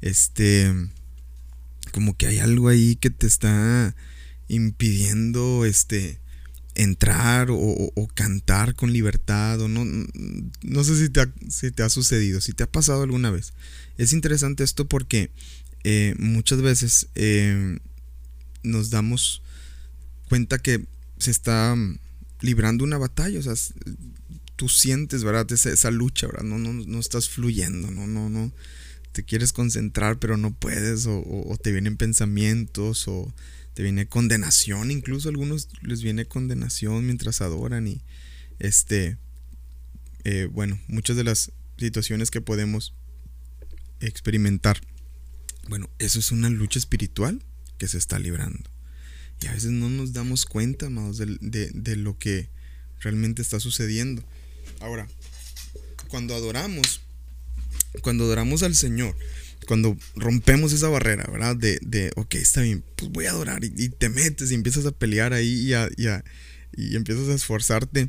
este 0.00 0.72
como 1.92 2.16
que 2.16 2.26
hay 2.26 2.38
algo 2.38 2.68
ahí 2.68 2.96
que 2.96 3.10
te 3.10 3.26
está 3.26 3.94
impidiendo 4.48 5.64
este 5.64 6.20
entrar 6.74 7.48
o, 7.50 7.92
cantar 8.14 8.74
con 8.74 8.92
libertad 8.92 9.60
o 9.60 9.68
no 9.68 9.84
no 10.62 10.84
sé 10.84 10.96
si 10.96 11.08
te, 11.08 11.20
ha, 11.20 11.32
si 11.48 11.70
te 11.70 11.82
ha 11.82 11.88
sucedido 11.88 12.40
si 12.40 12.52
te 12.52 12.64
ha 12.64 12.70
pasado 12.70 13.02
alguna 13.02 13.30
vez 13.30 13.54
es 13.96 14.12
interesante 14.12 14.62
esto 14.62 14.86
porque 14.86 15.30
eh, 15.84 16.14
muchas 16.18 16.60
veces 16.60 17.08
eh, 17.14 17.78
nos 18.62 18.90
damos 18.90 19.42
cuenta 20.28 20.58
que 20.58 20.84
se 21.18 21.30
está 21.30 21.74
librando 22.40 22.84
una 22.84 22.98
batalla, 22.98 23.38
o 23.38 23.42
sea, 23.42 23.54
tú 24.56 24.68
sientes, 24.68 25.24
¿verdad? 25.24 25.50
Esa, 25.52 25.90
lucha, 25.90 26.26
¿verdad? 26.26 26.44
No, 26.44 26.58
no, 26.58 26.72
no 26.72 26.98
estás 26.98 27.28
fluyendo, 27.28 27.90
no, 27.90 28.06
no, 28.06 28.28
no. 28.28 28.52
Te 29.12 29.24
quieres 29.24 29.52
concentrar, 29.52 30.18
pero 30.18 30.36
no 30.36 30.52
puedes, 30.52 31.06
o, 31.06 31.58
te 31.62 31.72
vienen 31.72 31.96
pensamientos, 31.96 33.08
o 33.08 33.32
te 33.74 33.82
viene 33.82 34.06
condenación, 34.06 34.90
incluso 34.90 35.28
a 35.28 35.30
algunos 35.30 35.68
les 35.82 36.02
viene 36.02 36.26
condenación 36.26 37.06
mientras 37.06 37.40
adoran, 37.40 37.86
y 37.86 38.02
este, 38.58 39.16
eh, 40.24 40.48
bueno, 40.50 40.78
muchas 40.88 41.16
de 41.16 41.24
las 41.24 41.52
situaciones 41.78 42.30
que 42.30 42.40
podemos 42.40 42.94
experimentar. 44.00 44.80
Bueno, 45.68 45.90
eso 45.98 46.18
es 46.18 46.32
una 46.32 46.48
lucha 46.48 46.78
espiritual 46.78 47.42
que 47.78 47.88
se 47.88 47.98
está 47.98 48.18
librando. 48.18 48.70
Y 49.42 49.48
a 49.48 49.52
veces 49.52 49.70
no 49.70 49.90
nos 49.90 50.12
damos 50.12 50.46
cuenta, 50.46 50.86
amados, 50.86 51.18
de, 51.18 51.96
lo 51.96 52.18
que 52.18 52.48
realmente 53.00 53.42
está 53.42 53.60
sucediendo. 53.60 54.24
Ahora, 54.80 55.08
cuando 56.08 56.34
adoramos, 56.34 57.00
cuando 58.02 58.24
adoramos 58.24 58.62
al 58.62 58.74
Señor, 58.74 59.16
cuando 59.66 59.96
rompemos 60.14 60.72
esa 60.72 60.88
barrera, 60.88 61.28
¿verdad? 61.30 61.56
De, 61.56 61.78
de 61.82 62.12
ok, 62.16 62.34
está 62.36 62.62
bien, 62.62 62.84
pues 62.96 63.10
voy 63.10 63.26
a 63.26 63.30
adorar 63.30 63.64
y, 63.64 63.88
te 63.88 64.08
metes 64.08 64.50
y 64.50 64.54
empiezas 64.54 64.86
a 64.86 64.92
pelear 64.92 65.32
ahí 65.32 65.72
y, 65.96 66.06
y 66.76 66.96
empiezas 66.96 67.28
a 67.28 67.34
esforzarte. 67.34 68.08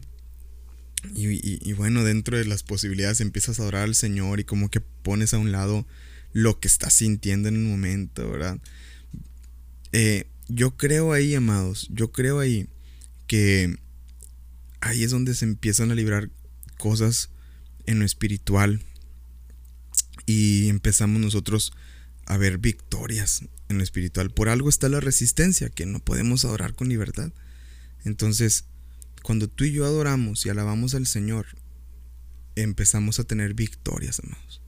Y, 1.15 1.69
y, 1.69 1.73
bueno, 1.73 2.03
dentro 2.03 2.37
de 2.37 2.45
las 2.45 2.63
posibilidades 2.63 3.21
empiezas 3.21 3.59
a 3.59 3.61
adorar 3.61 3.83
al 3.83 3.95
Señor 3.95 4.39
y 4.39 4.43
como 4.43 4.69
que 4.69 4.81
pones 4.81 5.33
a 5.33 5.37
un 5.37 5.51
lado 5.51 5.85
lo 6.33 6.59
que 6.59 6.67
estás 6.67 6.93
sintiendo 6.93 7.49
en 7.49 7.55
el 7.55 7.61
momento, 7.61 8.29
¿verdad? 8.29 8.59
Eh, 9.91 10.27
yo 10.49 10.75
creo 10.75 11.13
ahí, 11.13 11.35
amados, 11.35 11.87
yo 11.91 12.11
creo 12.11 12.39
ahí 12.39 12.67
que 13.27 13.77
ahí 14.81 15.03
es 15.03 15.11
donde 15.11 15.33
se 15.35 15.45
empiezan 15.45 15.91
a 15.91 15.95
librar 15.95 16.29
cosas 16.77 17.29
en 17.85 17.99
lo 17.99 18.05
espiritual 18.05 18.81
y 20.25 20.69
empezamos 20.69 21.21
nosotros 21.21 21.73
a 22.25 22.37
ver 22.37 22.57
victorias 22.57 23.43
en 23.69 23.77
lo 23.77 23.83
espiritual. 23.83 24.29
Por 24.29 24.49
algo 24.49 24.69
está 24.69 24.89
la 24.89 24.99
resistencia, 24.99 25.69
que 25.69 25.85
no 25.85 25.99
podemos 25.99 26.45
adorar 26.45 26.73
con 26.73 26.89
libertad. 26.89 27.31
Entonces, 28.03 28.65
cuando 29.23 29.47
tú 29.47 29.63
y 29.63 29.71
yo 29.71 29.85
adoramos 29.85 30.45
y 30.45 30.49
alabamos 30.49 30.95
al 30.95 31.07
Señor, 31.07 31.47
empezamos 32.55 33.19
a 33.19 33.23
tener 33.23 33.53
victorias, 33.53 34.19
amados. 34.23 34.61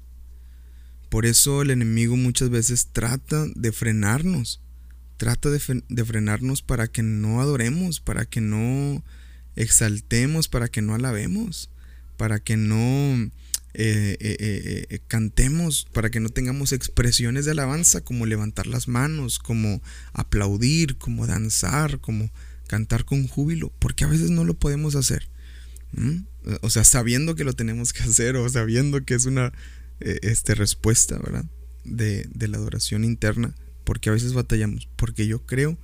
Por 1.09 1.25
eso 1.25 1.61
el 1.61 1.71
enemigo 1.71 2.15
muchas 2.15 2.49
veces 2.49 2.89
trata 2.91 3.45
de 3.55 3.71
frenarnos, 3.71 4.61
trata 5.17 5.49
de, 5.49 5.59
frenarnos 5.59 6.61
para 6.61 6.87
que 6.87 7.01
no 7.01 7.41
adoremos, 7.41 7.99
para 7.99 8.25
que 8.25 8.41
no 8.41 9.03
exaltemos, 9.55 10.47
para 10.47 10.67
que 10.67 10.81
no 10.81 10.93
alabemos, 10.93 11.71
para 12.19 12.41
que 12.41 12.57
no 12.57 13.31
eh, 13.73 14.17
eh, 14.19 14.87
eh, 14.89 14.99
cantemos, 15.07 15.87
para 15.93 16.09
que 16.09 16.19
no 16.19 16.27
tengamos 16.27 16.73
expresiones 16.73 17.45
de 17.45 17.51
alabanza 17.51 18.01
como 18.01 18.25
levantar 18.25 18.67
las 18.67 18.89
manos, 18.89 19.39
como 19.39 19.81
aplaudir, 20.11 20.97
como 20.97 21.27
danzar, 21.27 22.01
como 22.01 22.29
cantar 22.67 23.05
con 23.05 23.25
júbilo, 23.25 23.71
porque 23.79 24.03
a 24.03 24.07
veces 24.07 24.31
no 24.31 24.43
lo 24.43 24.55
podemos 24.55 24.95
hacer. 24.95 25.29
O 26.61 26.69
sea, 26.69 26.83
sabiendo 26.83 27.35
que 27.35 27.45
lo 27.45 27.53
tenemos 27.53 27.93
que 27.93 28.03
hacer 28.03 28.35
o 28.35 28.49
sabiendo 28.49 29.05
que 29.05 29.13
es 29.13 29.25
una 29.25 29.53
este, 30.01 30.55
respuesta, 30.55 31.17
¿verdad? 31.17 31.45
De, 31.85 32.27
de 32.33 32.47
la 32.49 32.57
adoración 32.57 33.05
interna, 33.05 33.55
porque 33.85 34.09
a 34.09 34.13
veces 34.13 34.33
batallamos, 34.33 34.89
porque 34.97 35.25
yo 35.25 35.45
creo 35.45 35.77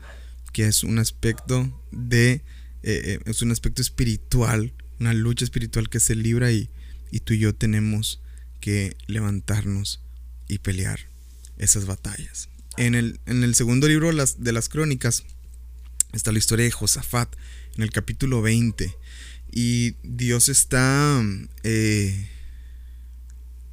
que 0.52 0.68
es 0.68 0.84
un 0.84 1.00
aspecto 1.00 1.82
de, 1.94 2.42
es 2.84 3.42
un 3.42 3.52
aspecto 3.52 3.82
espiritual, 3.82 4.74
una 5.00 5.14
lucha 5.14 5.46
espiritual 5.46 5.90
que 5.90 6.00
se 6.00 6.16
libra 6.16 6.52
y, 6.52 6.70
y 7.12 7.20
tú 7.20 7.34
y 7.34 7.40
yo 7.40 7.54
tenemos 7.54 8.22
que 8.60 8.96
levantarnos 9.08 10.02
y 10.48 10.60
pelear 10.60 11.00
esas 11.58 11.86
batallas. 11.86 12.50
En 12.78 12.96
el, 12.96 13.20
en 13.26 13.44
el 13.44 13.56
segundo 13.56 13.88
libro 13.88 14.12
de 14.12 14.52
las 14.52 14.70
crónicas 14.70 15.24
está 16.14 16.32
la 16.32 16.40
historia 16.40 16.66
de 16.66 16.72
Josafat, 16.72 17.34
en 17.76 17.84
el 17.84 17.92
capítulo 17.92 18.42
20. 18.42 18.96
Y 19.52 19.96
Dios 20.04 20.50
está 20.50 21.24
eh, 21.64 22.30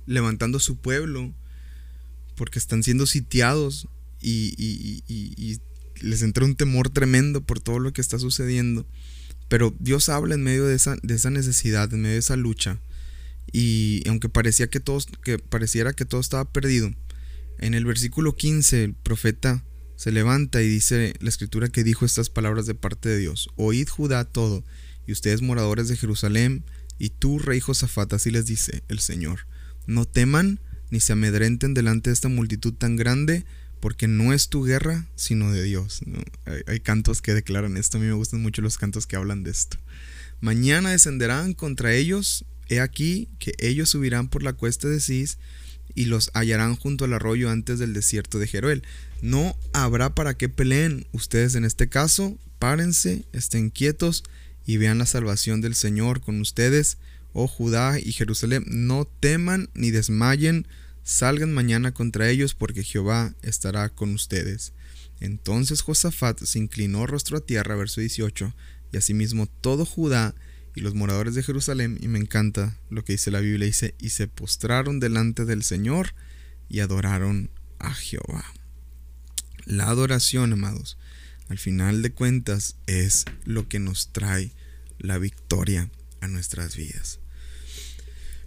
levantando 0.06 0.58
a 0.58 0.60
su 0.60 0.76
pueblo 0.76 1.32
porque 2.36 2.58
están 2.58 2.82
siendo 2.82 3.06
sitiados 3.06 3.88
y, 4.20 4.54
y, 4.58 5.60
les 6.00 6.22
entra 6.22 6.44
un 6.44 6.56
temor 6.56 6.90
tremendo 6.90 7.42
por 7.42 7.60
todo 7.60 7.78
lo 7.78 7.92
que 7.92 8.00
está 8.00 8.18
sucediendo. 8.18 8.84
Pero 9.52 9.76
Dios 9.78 10.08
habla 10.08 10.34
en 10.34 10.42
medio 10.42 10.64
de 10.64 10.74
esa, 10.74 10.96
de 11.02 11.12
esa 11.12 11.28
necesidad, 11.28 11.92
en 11.92 12.00
medio 12.00 12.14
de 12.14 12.20
esa 12.20 12.36
lucha. 12.36 12.80
Y 13.52 14.02
aunque 14.08 14.30
parecía 14.30 14.68
que, 14.68 14.80
todos, 14.80 15.08
que 15.22 15.38
pareciera 15.38 15.92
que 15.92 16.06
todo 16.06 16.22
estaba 16.22 16.50
perdido, 16.50 16.90
en 17.58 17.74
el 17.74 17.84
versículo 17.84 18.34
15 18.34 18.84
el 18.84 18.94
profeta 18.94 19.62
se 19.96 20.10
levanta 20.10 20.62
y 20.62 20.68
dice 20.68 21.12
la 21.20 21.28
escritura 21.28 21.68
que 21.68 21.84
dijo 21.84 22.06
estas 22.06 22.30
palabras 22.30 22.64
de 22.64 22.74
parte 22.74 23.10
de 23.10 23.18
Dios. 23.18 23.50
Oíd 23.56 23.90
Judá 23.90 24.24
todo, 24.24 24.64
y 25.06 25.12
ustedes 25.12 25.42
moradores 25.42 25.88
de 25.88 25.98
Jerusalén, 25.98 26.64
y 26.98 27.10
tú, 27.10 27.38
rey 27.38 27.60
Josafat, 27.60 28.10
así 28.14 28.30
les 28.30 28.46
dice 28.46 28.82
el 28.88 29.00
Señor. 29.00 29.40
No 29.86 30.06
teman 30.06 30.60
ni 30.88 31.00
se 31.00 31.12
amedrenten 31.12 31.74
delante 31.74 32.08
de 32.08 32.14
esta 32.14 32.30
multitud 32.30 32.72
tan 32.72 32.96
grande, 32.96 33.44
porque 33.82 34.06
no 34.06 34.32
es 34.32 34.48
tu 34.48 34.64
guerra, 34.64 35.04
sino 35.16 35.52
de 35.52 35.64
Dios. 35.64 36.00
Hay, 36.68 36.80
cantos 36.80 37.20
que 37.20 37.34
declaran 37.34 37.76
esto, 37.76 37.98
a 37.98 38.00
mí 38.00 38.06
me 38.06 38.12
gustan 38.12 38.40
mucho 38.40 38.62
los 38.62 38.78
cantos 38.78 39.06
que 39.06 39.16
hablan 39.16 39.42
de 39.42 39.50
esto. 39.50 39.76
Mañana 40.40 40.92
descenderán 40.92 41.52
contra 41.52 41.92
ellos 41.92 42.46
He 42.72 42.80
aquí 42.80 43.28
que 43.38 43.52
ellos 43.58 43.90
subirán 43.90 44.28
por 44.28 44.42
la 44.42 44.54
cuesta 44.54 44.88
de 44.88 44.98
Cis 44.98 45.36
y 45.94 46.06
los 46.06 46.30
hallarán 46.32 46.74
junto 46.76 47.04
al 47.04 47.12
arroyo 47.12 47.50
antes 47.50 47.78
del 47.78 47.92
desierto 47.92 48.38
de 48.38 48.46
Jeruel. 48.46 48.82
No 49.20 49.54
habrá 49.74 50.14
para 50.14 50.34
qué 50.34 50.48
peleen 50.48 51.06
ustedes 51.12 51.54
en 51.54 51.66
este 51.66 51.90
caso. 51.90 52.38
Párense, 52.58 53.24
estén 53.34 53.68
quietos 53.68 54.24
y 54.64 54.78
vean 54.78 54.96
la 54.96 55.04
salvación 55.04 55.60
del 55.60 55.74
Señor 55.74 56.22
con 56.22 56.40
ustedes, 56.40 56.96
oh 57.34 57.46
Judá 57.46 57.98
y 57.98 58.12
Jerusalén. 58.12 58.64
No 58.66 59.06
teman 59.20 59.68
ni 59.74 59.90
desmayen, 59.90 60.66
salgan 61.02 61.52
mañana 61.52 61.92
contra 61.92 62.28
ellos, 62.28 62.54
porque 62.54 62.82
Jehová 62.82 63.34
estará 63.42 63.88
con 63.88 64.14
ustedes. 64.14 64.72
Entonces 65.20 65.82
Josafat 65.82 66.42
se 66.42 66.58
inclinó 66.58 67.06
rostro 67.06 67.38
a 67.38 67.46
tierra, 67.46 67.76
verso 67.76 68.00
18, 68.00 68.54
y 68.92 68.96
asimismo 68.96 69.46
todo 69.46 69.84
Judá 69.84 70.34
y 70.74 70.80
los 70.80 70.94
moradores 70.94 71.34
de 71.34 71.42
Jerusalén, 71.42 71.98
y 72.00 72.08
me 72.08 72.18
encanta 72.18 72.78
lo 72.90 73.04
que 73.04 73.12
dice 73.12 73.30
la 73.30 73.40
Biblia, 73.40 73.66
dice, 73.66 73.94
y 73.98 74.10
se 74.10 74.26
postraron 74.26 75.00
delante 75.00 75.44
del 75.44 75.62
Señor 75.62 76.14
y 76.68 76.80
adoraron 76.80 77.50
a 77.78 77.92
Jehová. 77.92 78.44
La 79.64 79.88
adoración, 79.88 80.52
amados, 80.52 80.98
al 81.48 81.58
final 81.58 82.02
de 82.02 82.12
cuentas 82.12 82.76
es 82.86 83.24
lo 83.44 83.68
que 83.68 83.78
nos 83.78 84.12
trae 84.12 84.52
la 84.98 85.18
victoria 85.18 85.90
a 86.20 86.28
nuestras 86.28 86.76
vidas. 86.76 87.21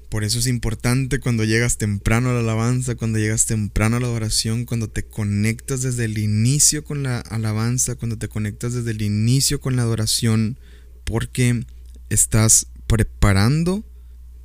Por 0.09 0.23
eso 0.23 0.39
es 0.39 0.47
importante 0.47 1.19
cuando 1.19 1.43
llegas 1.43 1.77
temprano 1.77 2.29
a 2.29 2.33
la 2.33 2.39
alabanza, 2.39 2.95
cuando 2.95 3.19
llegas 3.19 3.45
temprano 3.45 3.97
a 3.97 3.99
la 3.99 4.07
adoración, 4.07 4.65
cuando 4.65 4.89
te 4.89 5.03
conectas 5.03 5.81
desde 5.81 6.05
el 6.05 6.17
inicio 6.17 6.83
con 6.83 7.03
la 7.03 7.19
alabanza, 7.19 7.95
cuando 7.95 8.17
te 8.17 8.29
conectas 8.29 8.73
desde 8.73 8.91
el 8.91 9.01
inicio 9.01 9.59
con 9.59 9.75
la 9.75 9.81
adoración, 9.81 10.59
porque 11.03 11.65
estás 12.09 12.67
preparando 12.87 13.83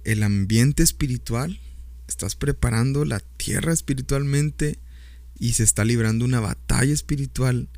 el 0.05 0.23
ambiente 0.23 0.83
espiritual, 0.83 1.61
estás 2.09 2.37
preparando 2.37 3.05
la 3.05 3.21
tierra 3.21 3.73
espiritualmente 3.73 4.79
y 5.39 5.53
se 5.53 5.63
está 5.63 5.85
librando 5.85 6.25
una 6.25 6.41
batalla 6.41 6.93
espiritual 6.93 7.69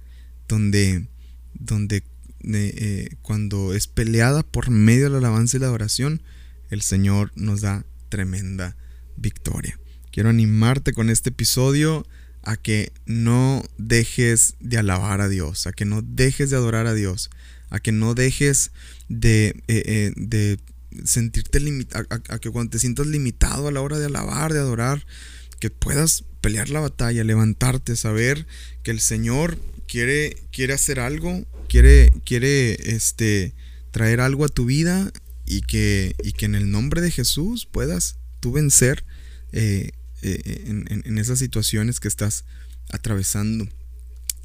donde, 0.48 1.08
donde 1.54 1.96
eh, 1.96 2.04
eh, 2.44 3.16
cuando 3.22 3.74
es 3.74 3.86
peleada 3.86 4.42
por 4.42 4.70
medio 4.70 5.04
de 5.04 5.10
la 5.10 5.18
alabanza 5.18 5.56
y 5.56 5.60
la 5.60 5.66
adoración, 5.66 6.22
el 6.72 6.80
Señor 6.80 7.30
nos 7.36 7.60
da 7.60 7.84
tremenda 8.08 8.76
victoria. 9.16 9.78
Quiero 10.10 10.30
animarte 10.30 10.94
con 10.94 11.10
este 11.10 11.28
episodio 11.28 12.06
a 12.42 12.56
que 12.56 12.92
no 13.04 13.62
dejes 13.76 14.54
de 14.58 14.78
alabar 14.78 15.20
a 15.20 15.28
Dios, 15.28 15.66
a 15.66 15.72
que 15.72 15.84
no 15.84 16.00
dejes 16.00 16.48
de 16.48 16.56
adorar 16.56 16.86
a 16.86 16.94
Dios, 16.94 17.30
a 17.68 17.78
que 17.78 17.92
no 17.92 18.14
dejes 18.14 18.72
de, 19.10 19.48
eh, 19.68 19.82
eh, 19.84 20.12
de 20.16 20.58
sentirte 21.04 21.60
limitado, 21.60 22.06
a, 22.08 22.38
que 22.38 22.50
cuando 22.50 22.70
te 22.70 22.78
sientas 22.78 23.06
limitado 23.06 23.68
a 23.68 23.72
la 23.72 23.82
hora 23.82 23.98
de 23.98 24.06
alabar, 24.06 24.54
de 24.54 24.58
adorar, 24.58 25.04
que 25.60 25.68
puedas 25.68 26.24
pelear 26.40 26.70
la 26.70 26.80
batalla, 26.80 27.22
levantarte, 27.22 27.96
saber 27.96 28.46
que 28.82 28.92
el 28.92 29.00
Señor 29.00 29.58
quiere, 29.86 30.36
quiere 30.50 30.72
hacer 30.72 31.00
algo, 31.00 31.44
quiere, 31.68 32.14
quiere 32.24 32.94
este, 32.94 33.52
traer 33.90 34.22
algo 34.22 34.46
a 34.46 34.48
tu 34.48 34.64
vida 34.64 35.12
y 35.56 35.60
que, 35.60 36.14
y 36.24 36.32
que 36.32 36.46
en 36.46 36.54
el 36.54 36.70
nombre 36.70 37.02
de 37.02 37.10
Jesús 37.10 37.66
puedas 37.66 38.16
tú 38.40 38.52
vencer 38.52 39.04
eh, 39.52 39.90
en, 40.22 40.86
en 40.88 41.18
esas 41.18 41.38
situaciones 41.38 42.00
que 42.00 42.08
estás 42.08 42.44
atravesando. 42.90 43.68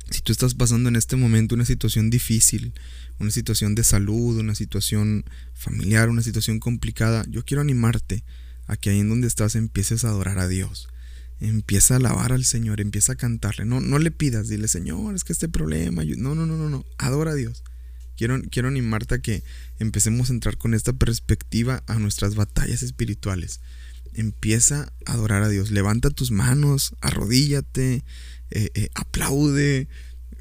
Si 0.10 0.22
tú 0.22 0.34
estás 0.34 0.54
pasando 0.54 0.89
en 0.89 0.98
este 0.98 1.15
momento 1.15 1.56
una 1.56 1.65
situación 1.65 2.10
difícil, 2.10 2.74
una 3.20 3.32
situación 3.32 3.74
de 3.74 3.84
salud, 3.84 4.38
una 4.38 4.54
situación 4.54 5.24
familiar, 5.54 6.10
una 6.10 6.22
situación 6.22 6.60
complicada, 6.60 7.26
yo 7.30 7.46
quiero 7.46 7.62
animarte 7.62 8.24
a 8.67 8.76
que 8.76 8.89
ahí 8.89 9.00
en 9.00 9.10
donde 9.10 9.28
estás 9.28 9.56
empieces 9.56 10.04
a 10.04 10.10
adorar 10.10 10.39
a 10.39 10.48
Dios. 10.50 10.89
Empieza 11.39 11.93
a 11.93 11.98
alabar 11.98 12.34
al 12.34 12.43
Señor, 12.43 12.82
empieza 12.82 13.13
a 13.13 13.15
cantarle. 13.15 13.63
No, 13.63 13.80
no 13.80 13.98
le 13.98 14.12
pidas, 14.12 14.50
dile, 14.50 14.67
Señor, 14.67 15.15
es 15.15 15.24
que 15.24 15.32
este 15.32 15.48
problema. 15.48 16.04
No, 16.04 16.36
no, 16.36 16.46
no, 16.46 16.58
no, 16.58 16.70
no. 16.70 16.86
Adora 16.98 17.32
a 17.32 17.36
Dios. 17.36 17.63
Quiero, 18.17 18.41
quiero 18.49 18.67
animarte 18.67 19.15
a 19.15 19.19
que 19.19 19.43
empecemos 19.80 20.30
a 20.30 20.34
entrar 20.34 20.58
con 20.58 20.73
esta 20.73 20.91
perspectiva 20.91 21.84
a 21.86 21.99
nuestras 21.99 22.36
batallas 22.36 22.82
espirituales. 22.82 23.62
Empieza 24.13 24.91
a 25.06 25.13
adorar 25.13 25.43
a 25.43 25.49
Dios. 25.49 25.69
Levanta 25.69 26.10
tus 26.10 26.32
manos, 26.32 26.95
arrodíllate, 26.99 28.03
eh, 28.49 28.71
eh, 28.73 28.89
aplaude, 28.95 29.88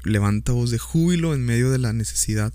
levanta 0.03 0.53
voz 0.53 0.71
de 0.71 0.79
júbilo 0.79 1.35
en 1.35 1.45
medio 1.45 1.69
de 1.69 1.77
la 1.77 1.93
necesidad. 1.93 2.51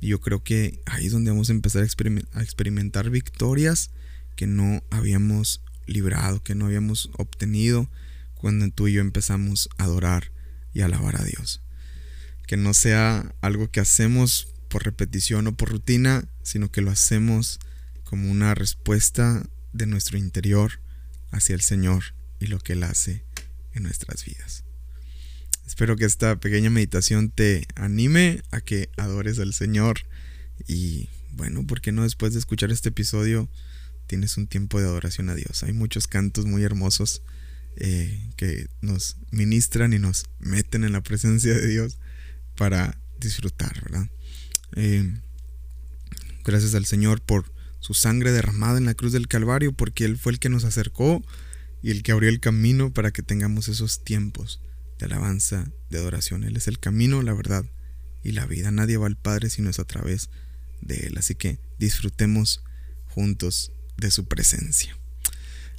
Y 0.00 0.08
yo 0.08 0.20
creo 0.20 0.42
que 0.42 0.80
ahí 0.86 1.06
es 1.06 1.12
donde 1.12 1.30
vamos 1.30 1.50
a 1.50 1.52
empezar 1.52 1.82
a, 1.82 2.42
experimentar 2.42 3.10
victorias 3.10 3.90
que 4.36 4.46
no 4.46 4.82
habíamos 4.90 5.60
librado, 5.86 6.42
que 6.42 6.54
no 6.54 6.66
habíamos 6.66 7.10
obtenido 7.18 7.88
cuando 8.34 8.68
tú 8.70 8.88
y 8.88 8.94
yo 8.94 9.00
empezamos 9.00 9.68
a 9.76 9.84
adorar 9.84 10.30
y 10.72 10.80
alabar 10.80 11.20
a 11.20 11.24
Dios. 11.24 11.60
Que 12.46 12.56
no 12.56 12.74
sea 12.74 13.34
algo 13.40 13.70
que 13.70 13.80
hacemos 13.80 14.53
por 14.74 14.82
repetición 14.82 15.46
o 15.46 15.56
por 15.56 15.70
rutina, 15.70 16.26
sino 16.42 16.68
que 16.68 16.80
lo 16.80 16.90
hacemos 16.90 17.60
como 18.02 18.28
una 18.28 18.56
respuesta 18.56 19.46
de 19.72 19.86
nuestro 19.86 20.18
interior 20.18 20.80
hacia 21.30 21.54
el 21.54 21.60
Señor 21.60 22.02
y 22.40 22.48
lo 22.48 22.58
que 22.58 22.72
Él 22.72 22.82
hace 22.82 23.22
en 23.72 23.84
nuestras 23.84 24.24
vidas. 24.24 24.64
Espero 25.64 25.96
que 25.96 26.06
esta 26.06 26.40
pequeña 26.40 26.70
meditación 26.70 27.30
te 27.30 27.68
anime 27.76 28.42
a 28.50 28.60
que 28.60 28.90
adores 28.96 29.38
al 29.38 29.54
Señor. 29.54 30.00
Y 30.66 31.08
bueno, 31.30 31.64
¿por 31.64 31.80
qué 31.80 31.92
no 31.92 32.02
después 32.02 32.32
de 32.32 32.40
escuchar 32.40 32.72
este 32.72 32.88
episodio 32.88 33.48
tienes 34.08 34.36
un 34.36 34.48
tiempo 34.48 34.80
de 34.80 34.86
adoración 34.86 35.28
a 35.30 35.36
Dios? 35.36 35.62
Hay 35.62 35.72
muchos 35.72 36.08
cantos 36.08 36.46
muy 36.46 36.64
hermosos 36.64 37.22
eh, 37.76 38.28
que 38.36 38.66
nos 38.80 39.18
ministran 39.30 39.92
y 39.92 40.00
nos 40.00 40.24
meten 40.40 40.82
en 40.82 40.90
la 40.90 41.00
presencia 41.00 41.54
de 41.54 41.68
Dios 41.68 41.98
para 42.56 42.98
disfrutar, 43.20 43.80
¿verdad? 43.84 44.08
Eh, 44.76 45.14
gracias 46.44 46.74
al 46.74 46.84
Señor 46.84 47.20
por 47.20 47.52
su 47.80 47.94
sangre 47.94 48.32
derramada 48.32 48.78
en 48.78 48.86
la 48.86 48.94
cruz 48.94 49.12
del 49.12 49.28
Calvario, 49.28 49.72
porque 49.72 50.04
Él 50.04 50.16
fue 50.16 50.32
el 50.32 50.38
que 50.38 50.48
nos 50.48 50.64
acercó 50.64 51.22
y 51.82 51.90
el 51.90 52.02
que 52.02 52.12
abrió 52.12 52.30
el 52.30 52.40
camino 52.40 52.92
para 52.92 53.10
que 53.10 53.22
tengamos 53.22 53.68
esos 53.68 54.04
tiempos 54.04 54.60
de 54.98 55.06
alabanza, 55.06 55.70
de 55.90 55.98
adoración. 55.98 56.44
Él 56.44 56.56
es 56.56 56.66
el 56.66 56.78
camino, 56.78 57.20
la 57.22 57.34
verdad 57.34 57.64
y 58.22 58.32
la 58.32 58.46
vida. 58.46 58.70
Nadie 58.70 58.96
va 58.96 59.06
al 59.06 59.16
Padre 59.16 59.50
si 59.50 59.62
no 59.62 59.70
es 59.70 59.78
a 59.78 59.84
través 59.84 60.30
de 60.80 61.06
Él. 61.06 61.18
Así 61.18 61.34
que 61.34 61.58
disfrutemos 61.78 62.62
juntos 63.08 63.72
de 63.96 64.10
su 64.10 64.26
presencia. 64.26 64.96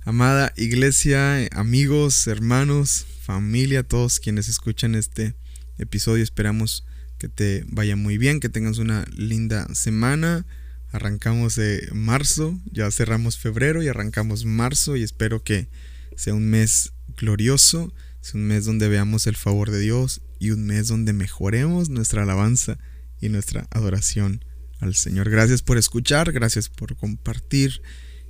Amada 0.03 0.53
iglesia, 0.55 1.47
amigos, 1.51 2.27
hermanos, 2.27 3.07
familia, 3.23 3.81
todos 3.81 4.19
quienes 4.19 4.47
escuchan 4.47 4.93
este 4.93 5.33
episodio, 5.79 6.23
esperamos 6.23 6.85
que 7.17 7.29
te 7.29 7.65
vaya 7.67 7.95
muy 7.95 8.17
bien, 8.17 8.39
que 8.39 8.49
tengas 8.49 8.77
una 8.77 9.05
linda 9.15 9.67
semana. 9.73 10.45
Arrancamos 10.91 11.55
de 11.55 11.89
marzo, 11.93 12.59
ya 12.71 12.89
cerramos 12.91 13.37
febrero 13.37 13.83
y 13.83 13.87
arrancamos 13.87 14.45
marzo 14.45 14.95
y 14.95 15.03
espero 15.03 15.43
que 15.43 15.67
sea 16.15 16.33
un 16.33 16.49
mes 16.49 16.93
glorioso, 17.17 17.93
sea 18.21 18.39
un 18.39 18.47
mes 18.47 18.65
donde 18.65 18.87
veamos 18.87 19.27
el 19.27 19.35
favor 19.35 19.71
de 19.71 19.79
Dios 19.79 20.21
y 20.39 20.51
un 20.51 20.65
mes 20.65 20.87
donde 20.87 21.13
mejoremos 21.13 21.89
nuestra 21.89 22.23
alabanza 22.23 22.77
y 23.19 23.29
nuestra 23.29 23.67
adoración 23.71 24.43
al 24.79 24.95
Señor. 24.95 25.29
Gracias 25.29 25.61
por 25.61 25.77
escuchar, 25.77 26.31
gracias 26.31 26.69
por 26.69 26.95
compartir 26.95 27.81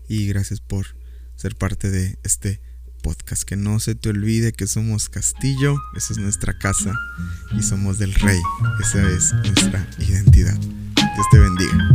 y 0.08 0.28
gracias 0.28 0.60
por 0.60 0.96
ser 1.36 1.56
parte 1.56 1.92
de 1.92 2.18
este 2.24 2.62
podcast. 3.06 3.44
Que 3.44 3.56
no 3.56 3.80
se 3.80 3.94
te 3.94 4.10
olvide 4.10 4.52
que 4.52 4.66
somos 4.66 5.10
Castillo, 5.10 5.78
esa 5.96 6.14
es 6.14 6.18
nuestra 6.20 6.58
casa 6.58 6.92
y 7.56 7.62
somos 7.62 8.00
del 8.00 8.16
Rey, 8.16 8.42
esa 8.82 9.08
es 9.08 9.32
nuestra 9.34 9.88
identidad. 10.00 10.58
Dios 10.58 11.28
te 11.30 11.38
bendiga. 11.38 11.90